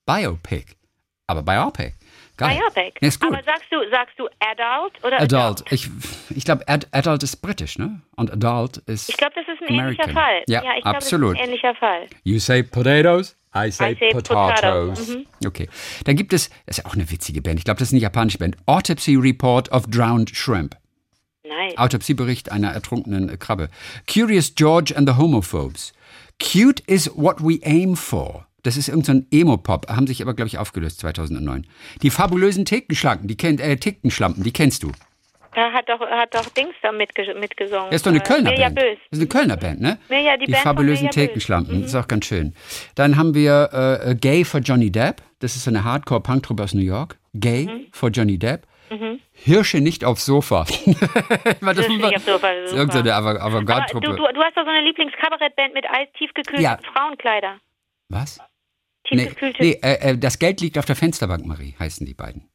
[0.04, 0.66] Biopic.
[1.28, 1.94] Aber Biopic.
[2.36, 2.58] Geil.
[2.58, 2.98] Biopic.
[3.00, 3.32] Ja, ist gut.
[3.32, 5.64] Aber sagst du, sagst du Adult oder Adult.
[5.70, 5.88] Ich,
[6.30, 8.00] ich glaube, Ad, Adult ist britisch, ne?
[8.16, 9.08] Und Adult ist.
[9.08, 10.08] Ich glaube, das ist ein American.
[10.08, 10.42] ähnlicher Fall.
[10.48, 11.34] Ja, ich glaube, absolut.
[11.34, 12.06] das ist ein ähnlicher Fall.
[12.24, 14.60] You say potatoes, I say, I say potatoes.
[14.60, 15.08] potatoes.
[15.08, 15.26] Mhm.
[15.46, 15.68] Okay.
[16.04, 18.02] Dann gibt es, das ist ja auch eine witzige Band, ich glaube, das ist eine
[18.02, 20.76] japanische Band, Autopsy Report of Drowned Shrimp.
[21.44, 21.76] Nice.
[21.76, 23.68] Autopsiebericht einer ertrunkenen Krabbe.
[24.12, 25.92] Curious George and the Homophobes.
[26.40, 28.46] Cute is what we aim for.
[28.64, 31.66] Das ist irgendein so Emo-Pop, haben sich aber, glaube ich, aufgelöst 2009.
[32.02, 34.90] Die fabulösen Thektenschlanken, die kennt, äh, Thektenschlampen, die kennst du.
[35.54, 37.86] Da hat doch, hat doch Dings da mitge mitgesungen.
[37.86, 38.74] Das ist doch eine Kölner Mirja Band.
[38.80, 38.98] Bös.
[39.10, 39.98] Das ist eine Kölner Band, ne?
[40.08, 41.48] Mirja, die die Band fabulösen Bös.
[41.48, 41.82] Mhm.
[41.82, 42.54] Das ist auch ganz schön.
[42.96, 45.22] Dann haben wir äh, äh, Gay for Johnny Depp.
[45.38, 47.18] Das ist so eine Hardcore-Punk-Truppe aus New York.
[47.34, 47.86] Gay Mhm.
[47.92, 48.66] for Johnny Depp.
[49.32, 50.64] Hirsche nicht aufs Sofa.
[51.60, 52.76] Das Hirsche nicht aufs Sofa, super.
[52.76, 54.06] irgendeine Ava- Aber du, Avantgarde-Truppe.
[54.06, 55.84] du, du hast doch so eine Lieblingskabarettband mit
[56.18, 56.78] tiefgekühlten Ja.
[56.92, 57.58] Frauenkleider.
[58.08, 58.38] Was?
[59.10, 59.62] Nee, Tiefgekühlte.
[59.62, 62.48] nee äh, äh, das Geld liegt auf der Fensterbank, Marie, heißen die beiden.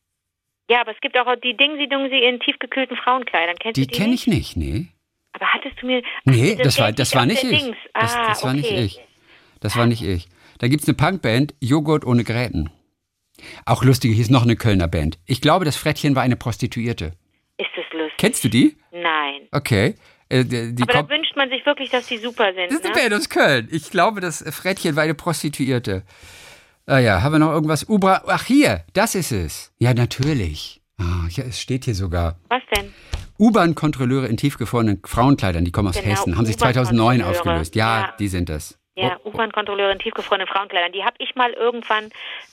[0.70, 3.56] Ja, aber es gibt auch die Dingsi Dungsi in tiefgekühlten Frauenkleidern.
[3.60, 4.88] Kennst Die du die kenne ich nicht, nee.
[5.34, 6.02] Aber hattest du mir.
[6.26, 7.74] Nee, Ach, das war, Geld das war nicht ich.
[7.94, 8.84] Das, ah, das war nicht okay.
[8.84, 9.00] ich.
[9.60, 10.28] Das war nicht ich.
[10.60, 12.70] Da gibt es eine Punkband, Joghurt ohne Gräten.
[13.66, 15.18] Auch lustige, hieß noch eine Kölner Band.
[15.26, 17.14] Ich glaube, das Frettchen war eine Prostituierte.
[17.58, 18.18] Ist das lustig?
[18.18, 18.78] Kennst du die?
[18.92, 19.48] Nein.
[19.52, 19.96] Okay.
[20.30, 22.72] Äh, die, die Aber da wünscht man sich wirklich, dass die super sind.
[22.72, 22.92] das ist ne?
[22.94, 23.68] Band aus Köln.
[23.72, 26.04] Ich glaube, das Frettchen war eine Prostituierte.
[26.86, 27.88] Ah ja, haben wir noch irgendwas?
[27.88, 29.72] Ubra, ach hier, das ist es.
[29.80, 30.82] Ja, natürlich.
[30.98, 32.38] Ah, ja, es steht hier sogar.
[32.50, 32.92] Was denn?
[33.40, 37.38] U-Bahn-Kontrolleure in tiefgefrorenen Frauenkleidern, die kommen aus Genau, Hessen, haben sich 2009 U-Bahn-Kontrolleure.
[37.62, 37.76] aufgelöst.
[37.76, 38.14] Ja, Ja.
[38.20, 38.79] die sind das.
[39.00, 40.92] Ja, Oh, U-Bahn-Kontrolleure in tiefgefrorenen Frauenkleidern.
[40.92, 42.10] Die habe ich mal irgendwann,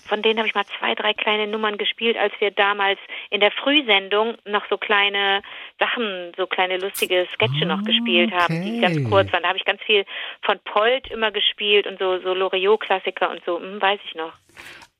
[0.06, 2.98] von denen habe ich mal zwei, drei kleine Nummern gespielt, als wir damals
[3.30, 5.42] in der Frühsendung noch so kleine
[5.78, 9.08] Sachen, so kleine lustige Sketche noch gespielt haben, die ganz Ah, okay.
[9.10, 9.42] kurz waren.
[9.42, 10.04] Da habe ich ganz viel
[10.42, 14.32] von Polt immer gespielt und so, so Loriot-Klassiker und so, hm, weiß ich noch.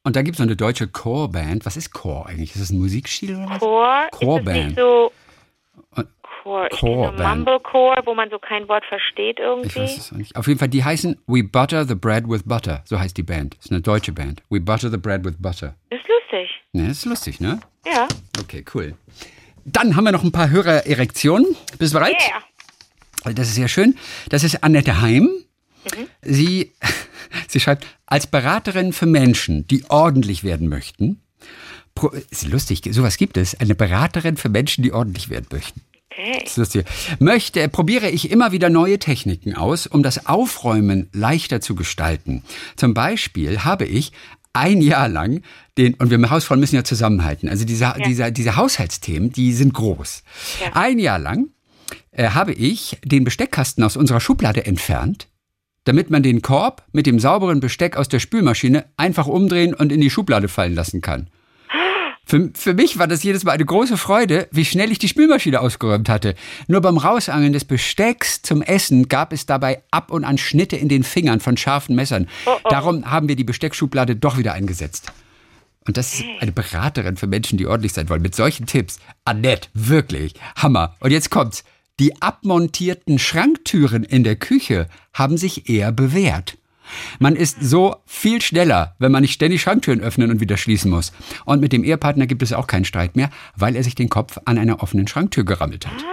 [0.05, 1.67] Und da gibt es noch eine deutsche Chorband.
[1.67, 2.55] Was ist Chor eigentlich?
[2.55, 3.59] Ist das ein Musikstil oder was?
[3.59, 4.67] Chor, ist Chorband.
[4.67, 5.11] nicht so
[6.47, 9.81] Und- Chor, ich kenne Mumblecore, wo man so kein Wort versteht Ich irgendwie.
[9.81, 10.37] weiß es auch nicht.
[10.37, 12.83] Auf jeden Fall, die heißen We Butter the Bread with Butter.
[12.85, 13.57] So heißt die Band.
[13.57, 14.43] ist eine deutsche Band.
[14.49, 15.75] We Butter the Bread with Butter.
[15.91, 16.49] Ist lustig.
[16.73, 17.61] Ne, ist lustig, ne?
[17.85, 18.07] Ja.
[18.41, 18.95] Okay, cool.
[19.65, 21.57] Dann haben wir noch ein paar Hörer-Erektionen.
[21.79, 22.15] Bist du bereit?
[23.25, 23.33] Yeah.
[23.35, 23.97] Das ist sehr schön.
[24.29, 25.29] Das ist Annette Heim.
[26.23, 26.73] Sie,
[27.49, 31.21] sie schreibt, als Beraterin für Menschen, die ordentlich werden möchten,
[32.31, 35.81] ist lustig, sowas gibt es, eine Beraterin für Menschen, die ordentlich werden möchten.
[36.11, 36.39] Okay.
[36.41, 36.87] Das ist lustig.
[37.19, 42.43] Möchte, probiere ich immer wieder neue Techniken aus, um das Aufräumen leichter zu gestalten.
[42.77, 44.13] Zum Beispiel habe ich
[44.53, 45.43] ein Jahr lang
[45.77, 50.23] den, und wir Hausfrauen müssen ja zusammenhalten, also diese, diese, diese Haushaltsthemen, die sind groß.
[50.63, 50.73] Ja.
[50.75, 51.51] Ein Jahr lang
[52.13, 55.29] äh, habe ich den Besteckkasten aus unserer Schublade entfernt,
[55.85, 60.01] damit man den Korb mit dem sauberen Besteck aus der Spülmaschine einfach umdrehen und in
[60.01, 61.29] die Schublade fallen lassen kann.
[62.29, 65.61] Für, für mich war das jedes Mal eine große Freude, wie schnell ich die Spülmaschine
[65.61, 66.35] ausgeräumt hatte.
[66.67, 70.89] Nur beim Rausangeln des Bestecks zum Essen gab es dabei ab und an Schnitte in
[70.89, 72.29] den Fingern von scharfen Messern.
[72.69, 75.13] Darum haben wir die Besteckschublade doch wieder eingesetzt.
[75.87, 78.23] Und das ist eine Beraterin für Menschen, die ordentlich sein wollen.
[78.23, 78.99] Mit solchen Tipps.
[79.25, 80.35] Annette, wirklich.
[80.57, 80.97] Hammer.
[80.99, 81.63] Und jetzt kommt's.
[82.01, 86.59] Die abmontierten Schranktüren in der Küche haben sich eher bewährt.
[87.19, 91.13] Man ist so viel schneller, wenn man nicht ständig Schranktüren öffnen und wieder schließen muss.
[91.45, 94.39] Und mit dem Ehepartner gibt es auch keinen Streit mehr, weil er sich den Kopf
[94.45, 96.05] an einer offenen Schranktür gerammelt hat.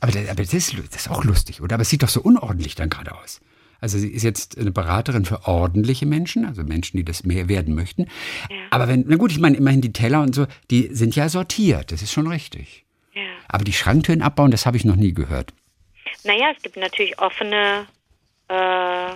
[0.00, 1.74] Aber, das, aber das, ist, das ist auch lustig, oder?
[1.74, 3.40] Aber es sieht doch so unordentlich dann gerade aus.
[3.80, 7.74] Also sie ist jetzt eine Beraterin für ordentliche Menschen, also Menschen, die das mehr werden
[7.74, 8.06] möchten.
[8.70, 11.90] Aber wenn, na gut, ich meine, immerhin die Teller und so, die sind ja sortiert,
[11.90, 12.84] das ist schon richtig.
[13.14, 13.22] Ja.
[13.48, 15.54] Aber die Schranktüren abbauen, das habe ich noch nie gehört.
[16.24, 17.86] Naja, es gibt natürlich offene,
[18.48, 19.12] äh,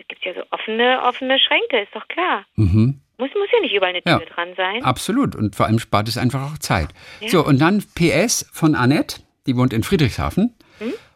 [0.00, 2.44] es gibt ja so offene, offene Schränke, ist doch klar.
[2.56, 3.00] Mhm.
[3.18, 4.18] Muss, muss ja nicht überall eine Ja.
[4.18, 4.84] Tür dran sein.
[4.84, 5.34] Absolut.
[5.34, 6.88] Und vor allem spart es einfach auch Zeit.
[7.26, 10.54] So, und dann PS von Annette, die wohnt in Friedrichshafen,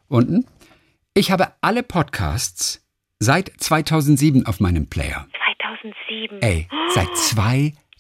[0.09, 0.47] unten.
[1.15, 2.87] Ich habe alle Podcasts
[3.19, 5.27] seit 2007 auf meinem Player.
[5.73, 6.41] 2007.
[6.43, 7.15] Ey, seit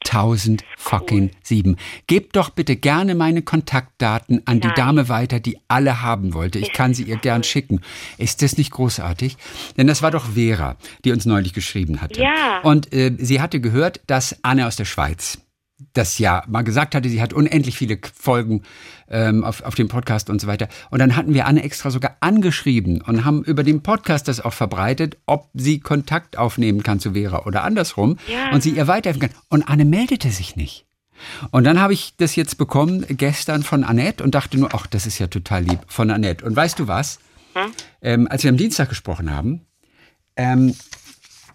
[0.04, 1.76] 2000 fucking sieben.
[2.06, 4.76] Gebt doch bitte gerne meine Kontaktdaten an die Nein.
[4.76, 6.58] Dame weiter, die alle haben wollte.
[6.58, 7.80] Ich kann sie ihr gern schicken.
[8.18, 9.36] Ist das nicht großartig?
[9.76, 12.20] Denn das war doch Vera, die uns neulich geschrieben hatte.
[12.20, 12.60] Ja.
[12.62, 15.38] Und äh, sie hatte gehört, dass Anne aus der Schweiz
[15.92, 18.62] das ja mal gesagt hatte, sie hat unendlich viele Folgen
[19.08, 20.68] ähm, auf, auf dem Podcast und so weiter.
[20.90, 24.52] Und dann hatten wir Anne extra sogar angeschrieben und haben über den Podcast das auch
[24.52, 28.52] verbreitet, ob sie Kontakt aufnehmen kann zu Vera oder andersrum Ja.
[28.52, 29.38] und sie ihr weiterhelfen kann.
[29.48, 30.86] Und Anne meldete sich nicht.
[31.50, 35.06] Und dann habe ich das jetzt bekommen gestern von Annette und dachte nur, ach, das
[35.06, 36.44] ist ja total lieb von Annette.
[36.44, 37.18] Und weißt du was?
[38.00, 39.60] Ähm, als wir am Dienstag gesprochen haben,
[40.36, 40.74] ähm,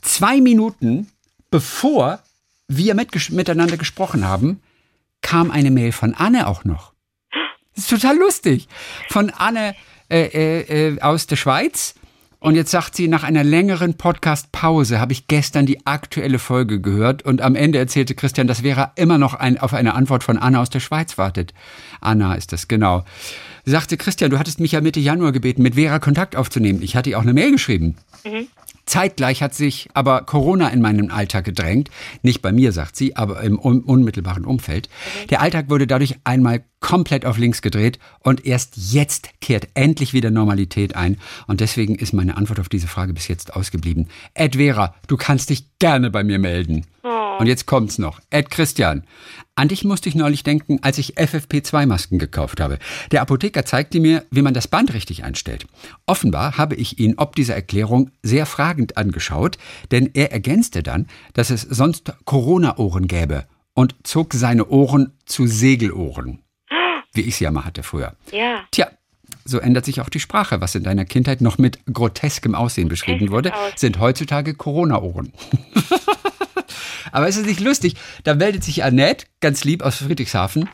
[0.02, 1.08] zwei Minuten
[1.50, 2.20] bevor
[2.68, 4.62] wir mitges- miteinander gesprochen haben,
[5.22, 6.94] kam eine Mail von Anne auch noch.
[7.76, 8.68] Das ist total lustig.
[9.10, 9.76] Von Anne
[10.10, 11.96] äh, äh, äh, aus der Schweiz.
[12.40, 17.24] Und jetzt sagt sie, nach einer längeren Podcast-Pause habe ich gestern die aktuelle Folge gehört
[17.24, 20.62] und am Ende erzählte Christian, dass Vera immer noch ein, auf eine Antwort von Anna
[20.62, 21.56] aus der Schweiz wartet.
[22.02, 23.04] Anna ist das, genau.
[23.66, 26.84] Sagte, Christian, du hattest mich ja Mitte Januar gebeten, mit Vera Kontakt aufzunehmen.
[26.84, 27.96] Ich hatte ihr auch eine Mail geschrieben.
[28.86, 31.90] Zeitgleich hat sich aber Corona in meinen Alltag gedrängt.
[32.22, 34.90] Nicht bei mir, sagt sie, aber im un unmittelbaren Umfeld.
[35.30, 40.30] Der Alltag wurde dadurch einmal komplett auf links gedreht und erst jetzt kehrt endlich wieder
[40.30, 41.18] Normalität ein.
[41.48, 44.08] Und deswegen ist meine Antwort auf diese Frage bis jetzt ausgeblieben.
[44.36, 46.86] Ed Vera, du kannst dich gerne bei mir melden.
[47.40, 48.20] Und jetzt kommt's noch.
[48.30, 49.04] Ed Christian.
[49.56, 52.78] An dich musste ich neulich denken, als ich FFP2-Masken gekauft habe.
[53.12, 55.66] Der Apotheker zeigte mir, wie man das Band richtig einstellt.
[56.06, 59.58] Offenbar habe ich ihn ob dieser Erklärung sehr fragend angeschaut,
[59.92, 66.40] denn er ergänzte dann, dass es sonst Corona-Ohren gäbe und zog seine Ohren zu Segelohren.
[67.14, 68.14] Wie ich sie ja mal hatte früher.
[68.32, 68.66] Ja.
[68.72, 68.90] Tja,
[69.46, 70.60] so ändert sich auch die Sprache.
[70.60, 75.32] Was in deiner Kindheit noch mit groteskem Aussehen beschrieben wurde, sind heutzutage Corona-Ohren.
[77.12, 77.96] Aber ist es nicht lustig?
[78.24, 80.70] Da meldet sich Annette, ganz lieb aus Friedrichshafen,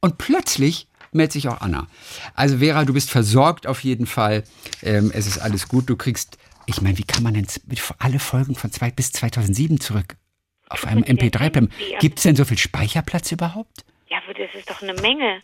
[0.00, 1.86] und plötzlich meldet sich auch Anna.
[2.34, 4.44] Also Vera, du bist versorgt auf jeden Fall.
[4.82, 5.88] Ähm, es ist alles gut.
[5.90, 7.46] Du kriegst, ich meine, wie kann man denn
[7.98, 10.16] alle Folgen von zwei, bis 2007 zurück
[10.68, 11.68] auf einem MP3 bleiben?
[11.78, 11.98] irgendwie?
[11.98, 13.84] Gibt es denn so viel Speicherplatz überhaupt?
[14.08, 15.40] Ja, aber das ist doch eine Menge.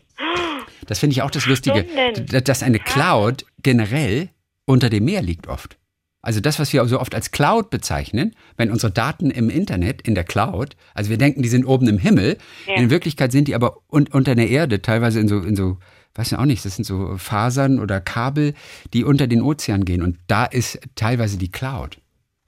[0.87, 2.45] Das finde ich auch das Lustige, Stunden.
[2.45, 4.31] dass eine Cloud generell
[4.65, 5.77] unter dem Meer liegt oft.
[6.27, 10.17] Also das, was wir so oft als Cloud bezeichnen, wenn unsere Daten im Internet, in
[10.17, 12.37] der Cloud, also wir denken, die sind oben im Himmel,
[12.67, 12.75] Ja.
[12.75, 15.79] in Wirklichkeit sind die aber un unter der Erde, teilweise in so, in so,
[16.17, 18.55] weiß ja auch nicht, das sind so Fasern oder Kabel,
[18.93, 21.99] die unter den Ozean gehen und da ist teilweise die Cloud.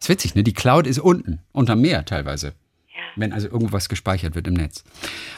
[0.00, 0.42] ist witzig, ne?
[0.42, 2.54] Die Cloud ist unten, unterm Meer teilweise
[3.16, 4.84] wenn also irgendwas gespeichert wird im Netz.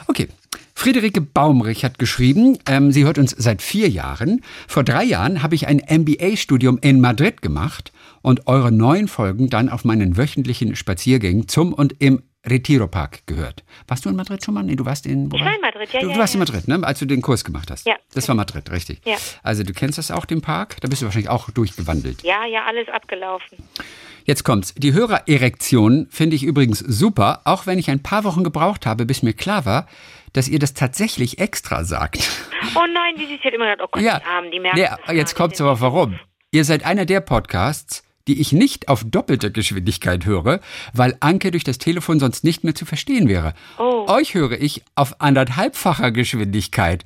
[0.06, 0.28] Okay.
[0.74, 4.40] Friederike Baumrich hat geschrieben, ähm, sie hört uns seit vier Jahren.
[4.66, 7.92] Vor drei Jahren habe ich ein MBA-Studium in Madrid gemacht
[8.22, 13.64] und eure neuen Folgen dann auf meinen wöchentlichen Spaziergängen zum und im Retiro Park gehört.
[13.86, 14.62] Warst du in Madrid schon mal?
[14.62, 15.30] Nee, du warst in.
[15.30, 16.46] wo Ich war in Madrid, ja, Du, ja, warst in ja.
[16.46, 16.86] Madrid, ne?
[16.86, 17.86] Als du den Kurs gemacht hast.
[17.86, 17.96] Ja.
[18.14, 19.02] Das war Madrid, richtig.
[19.04, 19.16] Ja.
[19.42, 20.80] Also du kennst das auch, den Park?
[20.80, 22.22] Da bist du wahrscheinlich auch durchgewandelt.
[22.22, 23.58] Ja, ja, alles abgelaufen.
[24.24, 24.74] Jetzt kommt's.
[24.74, 29.22] Die Hörererektion finde ich übrigens super, auch wenn ich ein paar Wochen gebraucht habe, bis
[29.22, 29.86] mir klar war,
[30.32, 32.28] dass ihr das tatsächlich extra sagt.
[32.76, 34.20] Oh nein, die sich hat immer gedacht, oh Gott, ja.
[34.20, 36.20] die Armen, die merken gar jetzt kommt's aber warum.
[36.52, 40.60] Ihr seid einer der Podcasts, die ich nicht auf doppelte Geschwindigkeit höre,
[40.92, 43.54] weil Anke durch das Telefon sonst nicht mehr zu verstehen wäre.
[43.76, 44.06] Oh.
[44.06, 47.04] Euch höre ich auf anderthalbfacher Geschwindigkeit.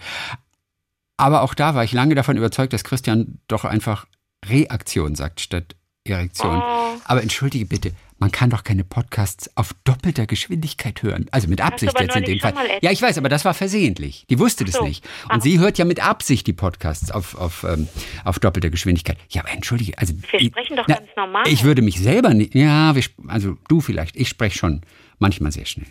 [1.16, 4.06] Aber auch da war ich lange davon überzeugt, dass Christian doch einfach
[4.44, 6.60] Reaktion sagt statt Erektion.
[6.62, 7.00] Oh.
[7.04, 7.92] Aber entschuldige bitte,
[8.24, 11.26] man kann doch keine Podcasts auf doppelter Geschwindigkeit hören.
[11.30, 12.54] Also mit Absicht jetzt in dem Fall.
[12.80, 14.24] Ja, ich weiß, aber das war versehentlich.
[14.30, 14.84] Die wusste das so.
[14.84, 15.06] nicht.
[15.30, 17.86] Und sie hört ja mit Absicht die Podcasts auf, auf, ähm,
[18.24, 19.18] auf doppelter Geschwindigkeit.
[19.28, 20.14] Ja, aber entschuldige, also.
[20.30, 21.46] Wir ich- sprechen doch ganz normal.
[21.48, 22.54] Ich würde mich selber nicht.
[22.54, 24.16] Ja, wir, also du vielleicht.
[24.16, 24.80] Ich spreche schon
[25.18, 25.88] manchmal sehr schnell.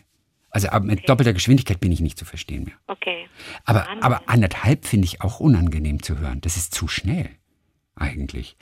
[0.49, 2.73] Also mit doppelter Geschwindigkeit bin ich nicht zu verstehen mehr.
[2.87, 3.27] Okay.
[3.63, 4.01] Aber, Wahnsinn.
[4.01, 6.41] aber anderthalb finde ich auch unangenehm zu hören.
[6.41, 7.29] Das ist zu schnell.
[7.95, 8.55] Eigentlich.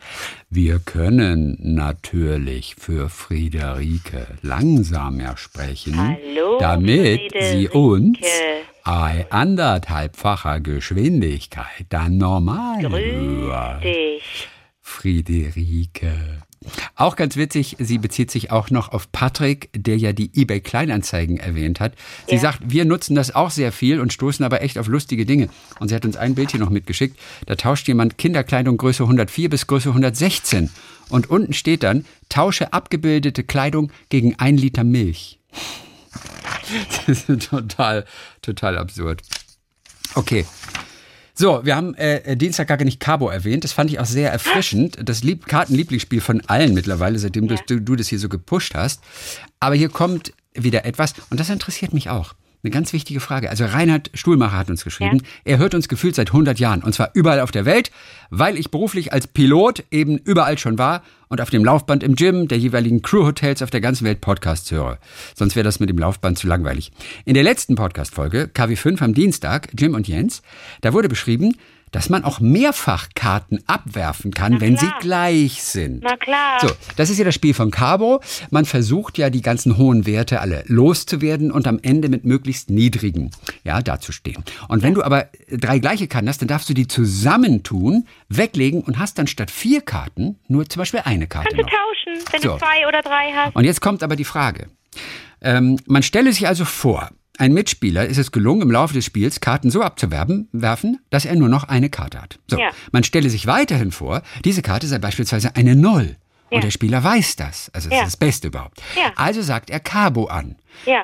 [0.49, 7.77] Wir können natürlich für Friederike langsamer sprechen, Hallo, damit sie Friederike.
[7.77, 8.19] uns
[8.83, 13.83] bei anderthalbfacher Geschwindigkeit dann normal hört.
[13.83, 14.49] Dich.
[14.81, 16.43] Friederike.
[16.95, 21.37] Auch ganz witzig, sie bezieht sich auch noch auf Patrick, der ja die eBay Kleinanzeigen
[21.37, 21.93] erwähnt hat.
[22.27, 22.41] Sie Ja.
[22.41, 25.49] sagt, wir nutzen das auch sehr viel und stoßen aber echt auf lustige Dinge.
[25.79, 27.19] Und sie hat uns ein Bild hier noch mitgeschickt.
[27.47, 30.69] Da tauscht jemand Kinderkleidung Größe 104 bis Größe 116.
[31.09, 35.39] Und unten steht dann, tausche abgebildete Kleidung gegen ein Liter Milch.
[37.05, 38.05] Das ist total,
[38.41, 39.21] total absurd.
[40.15, 40.45] Okay.
[41.41, 43.63] So, wir haben äh, Dienstag gar nicht Cabo erwähnt.
[43.63, 44.99] Das fand ich auch sehr erfrischend.
[45.03, 47.55] Das Lieb Kartenlieblingsspiel von allen mittlerweile, seitdem Ja.
[47.65, 49.01] du, du das hier so gepusht hast.
[49.59, 52.35] Aber hier kommt wieder etwas, und das interessiert mich auch.
[52.63, 53.49] Eine ganz wichtige Frage.
[53.49, 56.83] Also Reinhard Stuhlmacher hat uns geschrieben, er hört uns gefühlt seit 100 Jahren.
[56.83, 57.91] Und zwar überall auf der Welt,
[58.29, 62.47] weil ich beruflich als Pilot eben überall schon war und auf dem Laufband im Gym
[62.47, 64.99] der jeweiligen Crew-Hotels auf der ganzen Welt Podcasts höre.
[65.33, 66.91] Sonst wäre das mit dem Laufband zu langweilig.
[67.25, 70.43] In der letzten Podcast-Folge, KW5 am Dienstag, Jim und Jens,
[70.81, 71.55] da wurde beschrieben,
[71.91, 74.99] dass man auch mehrfach Karten abwerfen kann, wenn sie klar.
[75.01, 76.03] gleich sind.
[76.03, 76.59] Na klar.
[76.61, 78.21] So, das ist ja das Spiel von Cabo.
[78.49, 83.31] Man versucht ja, die ganzen hohen Werte alle loszuwerden und am Ende mit möglichst niedrigen,
[83.63, 84.43] ja, dazustehen.
[84.67, 88.99] Und wenn du aber drei gleiche Karten hast, dann darfst du die zusammentun, weglegen und
[88.99, 92.53] hast dann statt vier Karten nur zum Beispiel eine Karte Kannst du tauschen, wenn So.
[92.53, 93.55] du zwei oder drei hast.
[93.55, 94.67] Und jetzt kommt aber die Frage.
[95.41, 97.09] Ähm, man stelle sich also vor,
[97.41, 101.35] ein Mitspieler ist es gelungen, im Laufe des Spiels Karten so abzuwerfen, werfen, dass er
[101.35, 102.37] nur noch eine Karte hat.
[102.47, 102.69] So, Ja.
[102.91, 106.17] man stelle sich weiterhin vor, diese Karte sei beispielsweise eine Null.
[106.51, 106.61] Und Ja.
[106.61, 107.71] der Spieler weiß das.
[107.73, 108.03] Also das Ja.
[108.03, 108.81] ist das Beste überhaupt.
[108.97, 109.11] Ja.
[109.15, 110.57] Also sagt er Cabo an.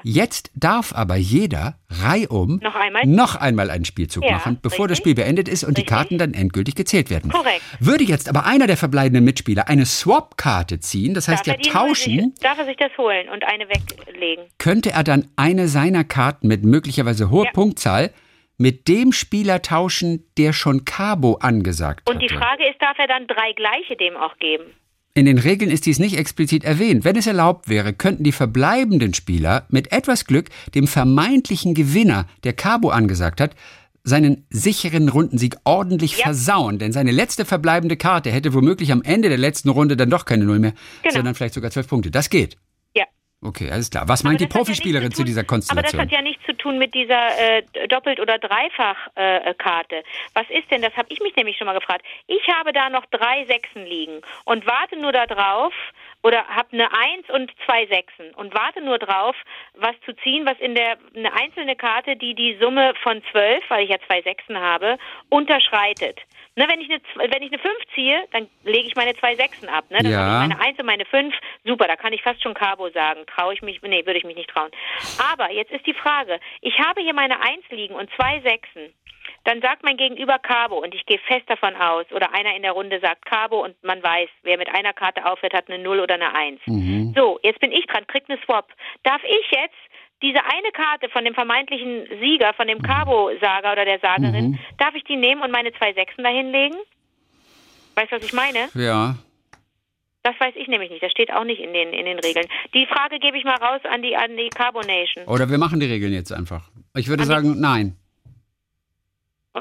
[0.04, 3.06] Jetzt darf aber jeder reihum Noch einmal?
[3.06, 5.14] noch einmal einen Spielzug machen, bevor das richtig.
[5.14, 5.96] Spiel beendet ist und die Richtig.
[5.98, 7.32] Karten dann endgültig gezählt werden.
[7.32, 7.62] Korrekt.
[7.80, 11.70] Würde jetzt aber einer der verbleibenden Mitspieler eine Swap-Karte ziehen, das heißt darf, ja die
[11.70, 14.46] tauschen, sich, darf er sich das holen und eine weglegen.
[14.58, 17.52] könnte er dann eine seiner Karten mit möglicherweise hoher.
[17.54, 18.12] Punktzahl
[18.58, 22.30] mit dem Spieler tauschen, der schon Cabo angesagt Und die.
[22.30, 24.64] Frage ist, darf er dann drei gleiche dem auch geben?
[25.18, 27.04] In den Regeln ist dies nicht explizit erwähnt.
[27.04, 32.54] Wenn es erlaubt wäre, könnten die verbleibenden Spieler mit etwas Glück dem vermeintlichen Gewinner, der
[32.54, 33.56] Cabo angesagt hat,
[34.04, 36.26] seinen sicheren Rundensieg ordentlich Ja.
[36.26, 36.78] versauen.
[36.78, 40.46] Denn seine letzte verbleibende Karte hätte womöglich am Ende der letzten Runde dann doch keine
[40.46, 41.16] Null mehr, Genau.
[41.16, 42.12] sondern vielleicht sogar zwölf Punkte.
[42.12, 42.58] Das geht.
[43.42, 43.50] Ja.
[43.50, 44.08] Okay, alles klar.
[44.08, 46.02] Was meint die ja Profispielerin nichts zu tun- dieser Aber das Konstellation?
[46.02, 49.16] hat ja nichts zu tun mit dieser äh, Doppelt- oder Dreifach-Karte.
[49.16, 50.04] Äh, Karte.
[50.34, 52.04] Was ist denn, das habe ich mich nämlich schon mal gefragt.
[52.26, 55.74] Ich habe da noch drei Sechsen liegen und warte nur darauf,
[56.24, 59.36] oder habe eine Eins und zwei Sechsen und warte nur drauf,
[59.76, 63.84] was zu ziehen, was in der eine einzelne Karte, die die Summe von zwölf, weil
[63.84, 64.98] ich ja zwei Sechsen habe,
[65.30, 66.20] unterschreitet.
[66.58, 67.00] Ne, wenn ich eine
[67.32, 69.86] wenn ich eine fünf ziehe, dann lege ich meine zwei Sechsen ab.
[69.92, 70.00] Ne?
[70.02, 70.18] Dann Ja.
[70.18, 71.36] habe ich meine eins und meine fünf.
[71.64, 73.26] Super, da kann ich fast schon Cabo sagen.
[73.28, 73.80] Traue ich mich?
[73.84, 74.72] Nee, würde ich mich nicht trauen.
[75.32, 78.92] Aber jetzt ist die Frage: Ich habe hier meine eins liegen und zwei Sechsen.
[79.44, 82.72] Dann sagt mein Gegenüber Cabo und ich gehe fest davon aus, oder einer in der
[82.72, 86.16] Runde sagt Cabo und man weiß, wer mit einer Karte aufhört, hat eine Null oder
[86.16, 86.60] eine Eins.
[86.66, 87.14] Mhm.
[87.16, 88.74] So, jetzt bin ich dran, krieg eine Swap.
[89.04, 89.76] Darf ich jetzt
[90.22, 95.04] diese eine Karte von dem vermeintlichen Sieger, von dem Cabo-Sager oder der Sagerin, darf ich
[95.04, 96.78] die nehmen und meine zwei Sechsen dahinlegen?
[97.96, 98.70] Weißt du, was ich meine?
[98.74, 99.16] Ja.
[100.24, 101.02] Das weiß ich nämlich nicht.
[101.02, 102.48] Das steht auch nicht in den, in den Regeln.
[102.74, 105.26] Die Frage gebe ich mal raus an die, an die Carbonation.
[105.26, 106.70] Oder wir machen die Regeln jetzt einfach.
[106.96, 107.96] Ich würde An sagen, nein.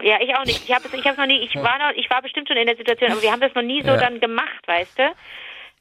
[0.02, 0.62] Ja, ich auch nicht.
[0.68, 2.66] Ich habe es ich hab's noch nie, ich war noch, ich war bestimmt schon in
[2.66, 3.96] der Situation, aber wir haben das noch nie so Ja.
[3.96, 5.02] dann gemacht, weißt du?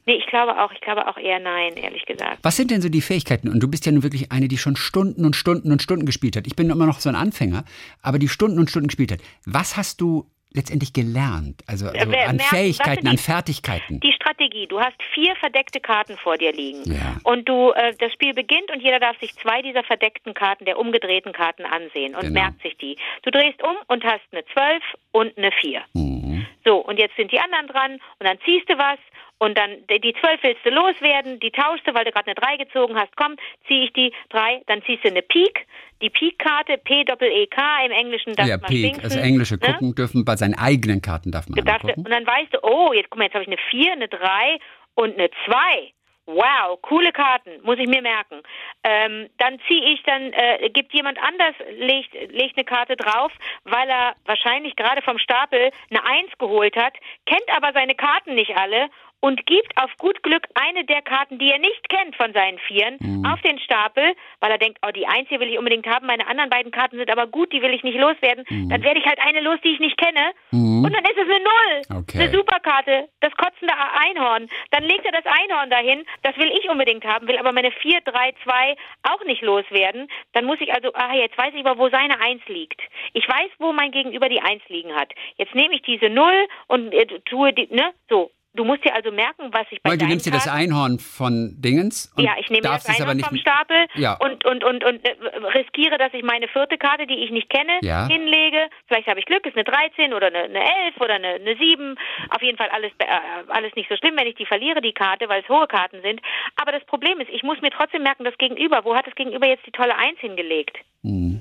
[0.06, 2.40] Nee, ich glaube auch, ich glaube auch eher nein, ehrlich gesagt.
[2.44, 3.50] Was sind denn so die Fähigkeiten?
[3.50, 6.36] Und du bist ja nun wirklich eine, die schon Stunden und Stunden und Stunden gespielt
[6.36, 6.46] hat.
[6.48, 7.64] Ich bin immer noch so ein Anfänger,
[8.02, 9.20] aber die Stunden und Stunden gespielt hat.
[9.46, 11.62] Was hast du letztendlich gelernt?
[11.68, 14.00] Also, also wer- an merken, Fähigkeiten, sind an die- Fertigkeiten.
[14.00, 16.84] Die Strategie, du hast vier verdeckte Karten vor dir liegen.
[16.86, 17.18] Ja.
[17.24, 20.78] Und du, äh, das Spiel beginnt und jeder darf sich zwei dieser verdeckten Karten, der
[20.80, 22.34] umgedrehten Karten ansehen und Genau.
[22.42, 22.96] merkt sich die.
[23.24, 25.82] Du drehst um und hast eine 12 und eine 4.
[25.94, 26.25] Mhm.
[26.66, 28.98] So, und jetzt sind die anderen dran und dann ziehst du was
[29.38, 32.58] und dann die 12 willst du loswerden, die tauschst du, weil du gerade eine 3
[32.58, 33.16] gezogen hast.
[33.16, 33.36] Komm,
[33.68, 35.68] ziehe ich die 3, dann ziehst du eine Pik,
[36.02, 38.80] die Pik-Karte, P-Doppel-E-K im Englischen, das ja, Peak.
[38.80, 39.60] schwingsen, Also englische ne?
[39.60, 43.10] gucken dürfen, bei seinen eigenen Karten darf man Darfst und dann weißt du, oh, jetzt
[43.10, 44.58] guck mal, jetzt habe ich eine 4, eine 3
[44.96, 45.92] und eine 2.
[46.28, 48.42] Wow, coole Karten, muss ich mir merken.
[48.84, 53.32] Ähm, dann ziehe ich, dann äh, gibt jemand anders, legt, legt eine Karte drauf,
[53.64, 56.94] weil er wahrscheinlich gerade vom Stapel eine 1 geholt hat,
[57.28, 58.90] kennt aber seine Karten nicht alle
[59.26, 62.98] und gibt auf gut Glück eine der Karten, die er nicht kennt von seinen Vieren,
[63.00, 63.26] Mhm.
[63.26, 66.28] auf den Stapel, weil er denkt, oh, die Eins hier will ich unbedingt haben, meine
[66.28, 68.46] anderen beiden Karten sind aber gut, die will ich nicht loswerden.
[68.50, 68.70] Mhm.
[68.70, 70.32] Dann werde ich halt eine los, die ich nicht kenne.
[70.52, 72.02] Und dann ist es eine Null.
[72.02, 72.20] Okay.
[72.22, 73.74] Eine Superkarte, das kotzende
[74.06, 74.48] Einhorn.
[74.70, 78.02] Dann legt er das Einhorn dahin, das will ich unbedingt haben, will aber meine 4,
[78.02, 78.76] 3, 2
[79.12, 80.08] auch nicht loswerden.
[80.34, 82.80] Dann muss ich also, ah, jetzt weiß ich aber, wo seine Eins liegt.
[83.14, 85.12] Ich weiß, wo mein Gegenüber die Eins liegen hat.
[85.38, 88.30] Jetzt nehme ich diese Null und äh, tue die, ne, so.
[88.56, 91.54] Du musst dir also merken, was ich bei Weil du nimmst dir das Einhorn von
[91.60, 93.28] Dingens und ja, ich nehme darfst das es aber Einhorn nicht.
[93.28, 94.14] vom Stapel Ja.
[94.20, 95.16] und, und, und, und äh,
[95.58, 98.08] riskiere, dass ich meine vierte Karte, die ich nicht kenne, Ja.
[98.08, 98.70] hinlege.
[98.88, 101.96] Vielleicht habe ich Glück, ist eine 13 oder eine, eine 11 oder eine, eine 7.
[102.30, 103.06] Auf jeden Fall alles, äh,
[103.50, 106.22] alles nicht so schlimm, wenn ich die verliere, die Karte, weil es hohe Karten sind.
[106.56, 109.48] Aber das Problem ist, ich muss mir trotzdem merken, das Gegenüber, wo hat das Gegenüber
[109.48, 110.78] jetzt die tolle 1 hingelegt?
[111.04, 111.35] Mhm.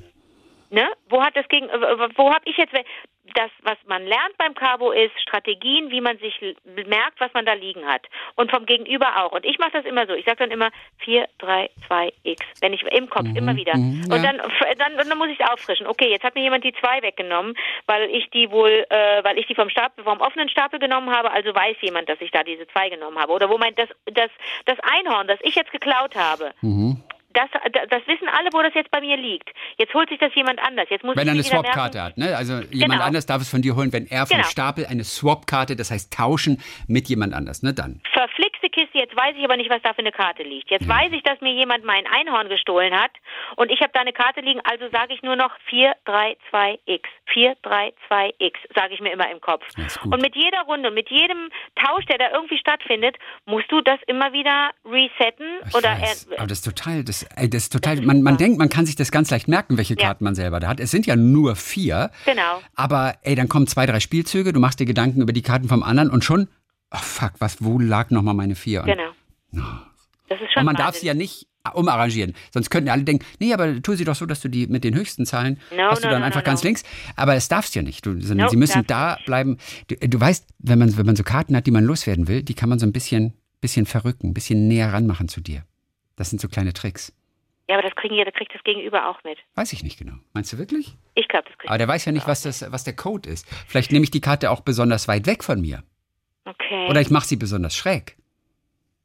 [0.74, 0.90] Ne?
[1.08, 2.74] Wo hat das gegen, wo habe ich jetzt
[3.32, 6.34] das, was man lernt beim Cabo ist Strategien, wie man sich
[6.64, 8.02] merkt, was man da liegen hat
[8.34, 9.30] und vom Gegenüber auch.
[9.30, 10.14] Und ich mache das immer so.
[10.14, 13.76] Ich sage dann immer 4, 3, 2, X, wenn ich im Kopf immer wieder.
[13.76, 14.32] mhm, und ja.
[14.32, 14.42] dann,
[14.78, 15.86] dann, dann muss ich es auffrischen.
[15.86, 17.54] Okay, jetzt hat mir jemand die 2 weggenommen,
[17.86, 21.30] weil ich die wohl, äh, weil ich die vom Stapel, vom offenen Stapel genommen habe.
[21.30, 23.32] Also weiß jemand, dass ich da diese 2 genommen habe.
[23.32, 24.30] Oder wo mein das, das,
[24.64, 26.50] das Einhorn, das ich jetzt geklaut habe.
[26.62, 27.00] Mhm.
[27.34, 27.50] Das,
[27.90, 29.50] das wissen alle, wo das jetzt bei mir liegt.
[29.76, 30.86] Jetzt holt sich das jemand anders.
[30.88, 32.36] Jetzt muss Wenn er eine Swap-Karte hat, ne?
[32.36, 33.04] Also jemand Genau.
[33.04, 34.48] anders darf es von dir holen, wenn er vom Genau.
[34.48, 37.74] Stapel eine Swap-Karte, das heißt tauschen mit jemand anders, ne?
[37.74, 38.00] Dann.
[38.64, 40.70] Verflixte Kiste, jetzt weiß ich aber nicht, was da für eine Karte liegt.
[40.70, 43.10] Jetzt weiß ich, dass mir jemand mein Einhorn gestohlen hat
[43.56, 47.02] und ich habe da eine Karte liegen, also sage ich nur noch 432X.
[47.34, 49.62] 432X, sage ich mir immer im Kopf.
[50.04, 54.32] Und mit jeder Runde, mit jedem Tausch, der da irgendwie stattfindet, musst du das immer
[54.32, 58.22] wieder resetten Ich oder weiß, er, aber das ist total, das, das ist total, man,
[58.22, 60.06] man denkt, man kann sich das ganz leicht merken, welche Ja.
[60.06, 60.80] Karten man selber da hat.
[60.80, 62.10] Es sind ja nur vier.
[62.24, 62.60] Genau.
[62.74, 65.82] Aber ey, dann kommen zwei, drei Spielzüge, du machst dir Gedanken über die Karten vom
[65.82, 66.48] anderen und schon,
[66.94, 68.82] ach fuck, was, wo lag nochmal meine vier?
[68.82, 69.10] Und, genau.
[70.28, 72.34] Das ist schon und man darf sie ja nicht umarrangieren.
[72.52, 74.94] Sonst könnten alle denken, nee, aber tu sie doch so, dass du die mit den
[74.94, 76.84] höchsten Zahlen No, hast du no, dann no, einfach ganz links.
[77.16, 78.04] Aber es darfst du ja nicht.
[78.04, 79.58] Du, sondern sie müssen da bleiben.
[79.88, 82.54] Du, du weißt, wenn man, wenn man so Karten hat, die man loswerden will, die
[82.54, 85.64] kann man so ein bisschen, bisschen verrücken, ein bisschen näher ranmachen zu dir.
[86.16, 87.12] Das sind so kleine Tricks.
[87.68, 89.38] Ja, aber das kriegen ja, das kriegt das Gegenüber auch mit.
[89.54, 90.16] Weiß ich nicht genau.
[90.34, 90.98] Meinst du wirklich?
[91.14, 93.46] Ich glaube, das kriegt Aber der weiß ja nicht, was, das, was der Code ist.
[93.66, 95.82] Vielleicht nehme ich die Karte auch besonders weit weg von mir.
[96.44, 96.88] Okay.
[96.88, 98.16] Oder ich mache sie besonders schräg.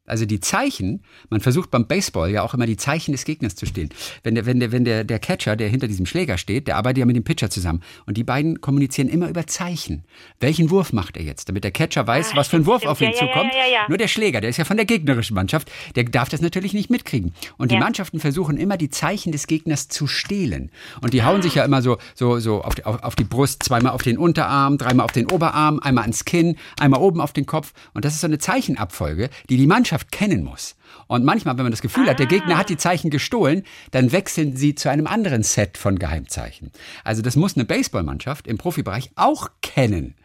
[0.09, 3.65] Also die Zeichen, man versucht beim Baseball ja auch immer die Zeichen des Gegners zu
[3.65, 3.89] stehen.
[4.23, 6.99] Wenn der, wenn der, wenn der, der Catcher, der hinter diesem Schläger steht, der arbeitet
[6.99, 7.81] ja mit dem Pitcher zusammen.
[8.05, 10.03] Und die beiden kommunizieren immer über Zeichen.
[10.39, 11.49] Welchen Wurf macht er jetzt?
[11.49, 12.91] Damit der Catcher weiß, Ah, was für ein Wurf stimmt.
[12.91, 13.51] auf ihn Ja, zukommt.
[13.53, 13.85] ja, ja.
[13.89, 16.89] Nur der Schläger, der ist ja von der gegnerischen Mannschaft, der darf das natürlich nicht
[16.89, 17.33] mitkriegen.
[17.57, 17.79] Und die.
[17.79, 20.69] Mannschaften versuchen immer die Zeichen des Gegners zu stehlen.
[21.01, 23.63] Und die hauen sich ja immer so, so, so auf die, auf, auf die Brust,
[23.63, 27.45] zweimal auf den Unterarm, dreimal auf den Oberarm, einmal ans Kinn, einmal oben auf den
[27.45, 27.73] Kopf.
[27.93, 30.75] Und das ist so eine Zeichenabfolge, die die Mannschaft kennen muss.
[31.07, 34.55] Und manchmal, wenn man das Gefühl hat, der Gegner hat die Zeichen gestohlen, dann wechseln
[34.55, 36.71] sie zu einem anderen Set von Geheimzeichen.
[37.03, 40.15] Also das muss eine Baseballmannschaft im Profibereich auch kennen.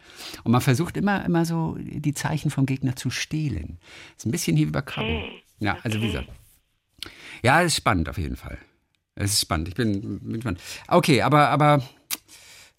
[0.42, 3.78] Und man versucht immer, immer so die Zeichen vom Gegner zu stehlen.
[4.16, 4.80] ist ein bisschen hier wie bei.
[4.80, 5.42] Okay.
[5.60, 6.28] Ja, also wie gesagt.
[7.42, 8.58] Ja, es ist spannend auf jeden Fall.
[9.14, 9.68] Es ist spannend.
[9.68, 10.60] Ich bin, bin gespannt.
[10.88, 11.82] Okay, aber, aber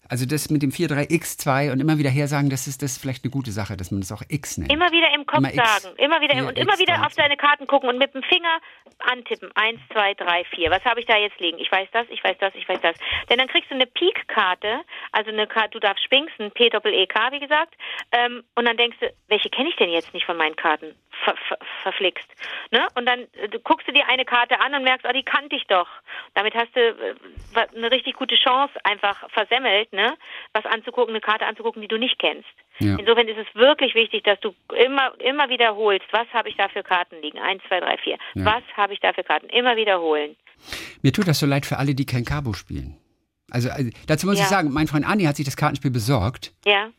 [0.08, 3.30] also das mit dem 4-3-X2 und immer wieder her sagen, das ist, das vielleicht eine
[3.30, 4.72] gute Sache, dass man das auch X nennt.
[4.72, 5.56] Immer wieder im Kopf Immer X.
[5.56, 5.96] sagen.
[5.98, 8.60] Immer wieder im, und immer X wieder auf deine Karten gucken und mit dem Finger
[8.98, 9.50] antippen.
[9.54, 10.70] Eins, zwei, drei, vier.
[10.70, 11.58] Was habe ich da jetzt liegen?
[11.58, 12.96] Ich weiß das, ich weiß das, ich weiß das.
[13.28, 14.80] Denn dann kriegst du eine Peak-Karte,
[15.12, 17.74] also eine Karte, du darfst spinksen, P-Doppel-E-K, wie gesagt.
[18.12, 20.94] Ähm, und dann denkst du, welche kenne ich denn jetzt nicht von meinen Karten?
[21.24, 22.28] Ver, ver, verflixt.
[22.70, 22.86] Ne?
[22.94, 25.56] Und dann äh, du guckst du dir eine Karte an und merkst, oh, die kannte
[25.56, 25.88] ich doch.
[26.34, 27.14] Damit hast du äh,
[27.74, 30.16] eine richtig gute Chance einfach versemmelt, ne?
[30.52, 32.46] Was anzugucken, eine Karte anzugucken, die du nicht kennst.
[32.78, 32.96] Ja.
[32.96, 34.54] Insofern ist es wirklich wichtig, dass du
[34.84, 37.38] immer, immer wiederholst, was habe ich da für Karten liegen?
[37.38, 38.18] Eins, zwei, drei, vier.
[38.34, 38.44] Ja.
[38.44, 39.48] Was habe ich da für Karten?
[39.48, 40.36] Immer wiederholen.
[41.02, 42.96] Mir tut das so leid für alle, die kein Cabo spielen.
[43.50, 44.44] Also, also dazu muss Ja.
[44.44, 46.52] ich sagen, mein Freund Ani hat sich das Kartenspiel besorgt.
[46.64, 46.90] Ja.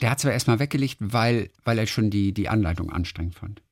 [0.00, 3.62] Der hat zwar erstmal weggelegt, weil, weil er schon die, die Anleitung anstrengend fand.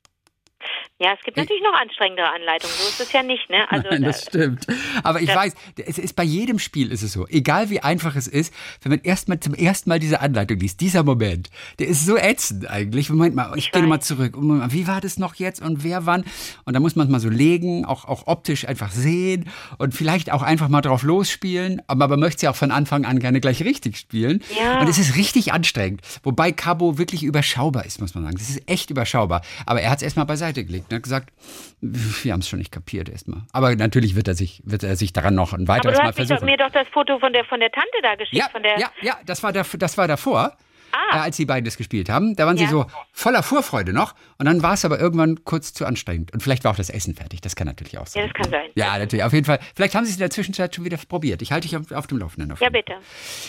[1.02, 2.76] Ja, es gibt natürlich noch anstrengendere Anleitungen.
[2.76, 3.68] So ist es ja nicht, ne?
[3.68, 4.68] Also, Nein, das stimmt.
[5.02, 5.52] Aber ich weiß,
[5.84, 7.26] es ist bei jedem Spiel ist es so.
[7.26, 11.02] Egal wie einfach es ist, wenn man erstmal zum ersten Mal diese Anleitung liest, dieser
[11.02, 13.10] Moment, der ist so ätzend eigentlich.
[13.10, 14.40] Moment mal, ich, Ich gehe nochmal zurück.
[14.40, 16.24] Mal, Wie war das noch jetzt und wer wann?
[16.66, 20.30] Und da muss man es mal so legen, auch, auch optisch einfach sehen und vielleicht
[20.30, 21.82] auch einfach mal drauf losspielen.
[21.88, 24.40] Aber man möchte es ja auch von Anfang an gerne gleich richtig spielen.
[24.56, 24.78] Ja.
[24.80, 26.02] Und es ist richtig anstrengend.
[26.22, 28.36] Wobei Cabo wirklich überschaubar ist, muss man sagen.
[28.38, 29.42] Das ist echt überschaubar.
[29.66, 31.32] Aber er hat es erstmal beiseite gelegt und hat gesagt,
[31.80, 33.42] wir haben es schon nicht kapiert erstmal.
[33.52, 36.08] Aber natürlich wird er sich, wird er sich daran noch ein aber weiteres du Mal
[36.08, 36.46] hast doch, versuchen.
[36.46, 38.90] mir doch das Foto von der von der Tante da geschickt, Ja, von der ja,
[39.02, 40.56] ja, das war, der, das war davor.
[40.94, 41.16] Ah.
[41.16, 42.36] äh, als die beiden das gespielt haben.
[42.36, 42.66] Da waren Ja.
[42.66, 44.14] sie so voller Vorfreude noch.
[44.36, 46.34] Und dann war es aber irgendwann kurz zu anstrengend.
[46.34, 47.40] Und vielleicht war auch das Essen fertig.
[47.40, 48.24] Das kann natürlich auch Ja, sein.
[48.26, 48.68] das kann sein.
[48.74, 49.24] Ja, natürlich.
[49.24, 49.58] Auf jeden Fall.
[49.74, 51.40] Vielleicht haben sie es in der Zwischenzeit schon wieder probiert.
[51.40, 52.52] Ich halte dich auf, auf dem Laufenden.
[52.52, 52.92] Auf Ja, bitte.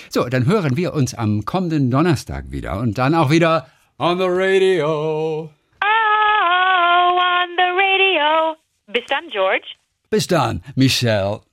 [0.09, 3.67] so, dann hören wir uns am kommenden Donnerstag wieder und dann auch wieder
[3.99, 5.49] on the radio.
[8.87, 9.65] Bis dann, George.
[10.09, 11.41] Bis dann, Michelle.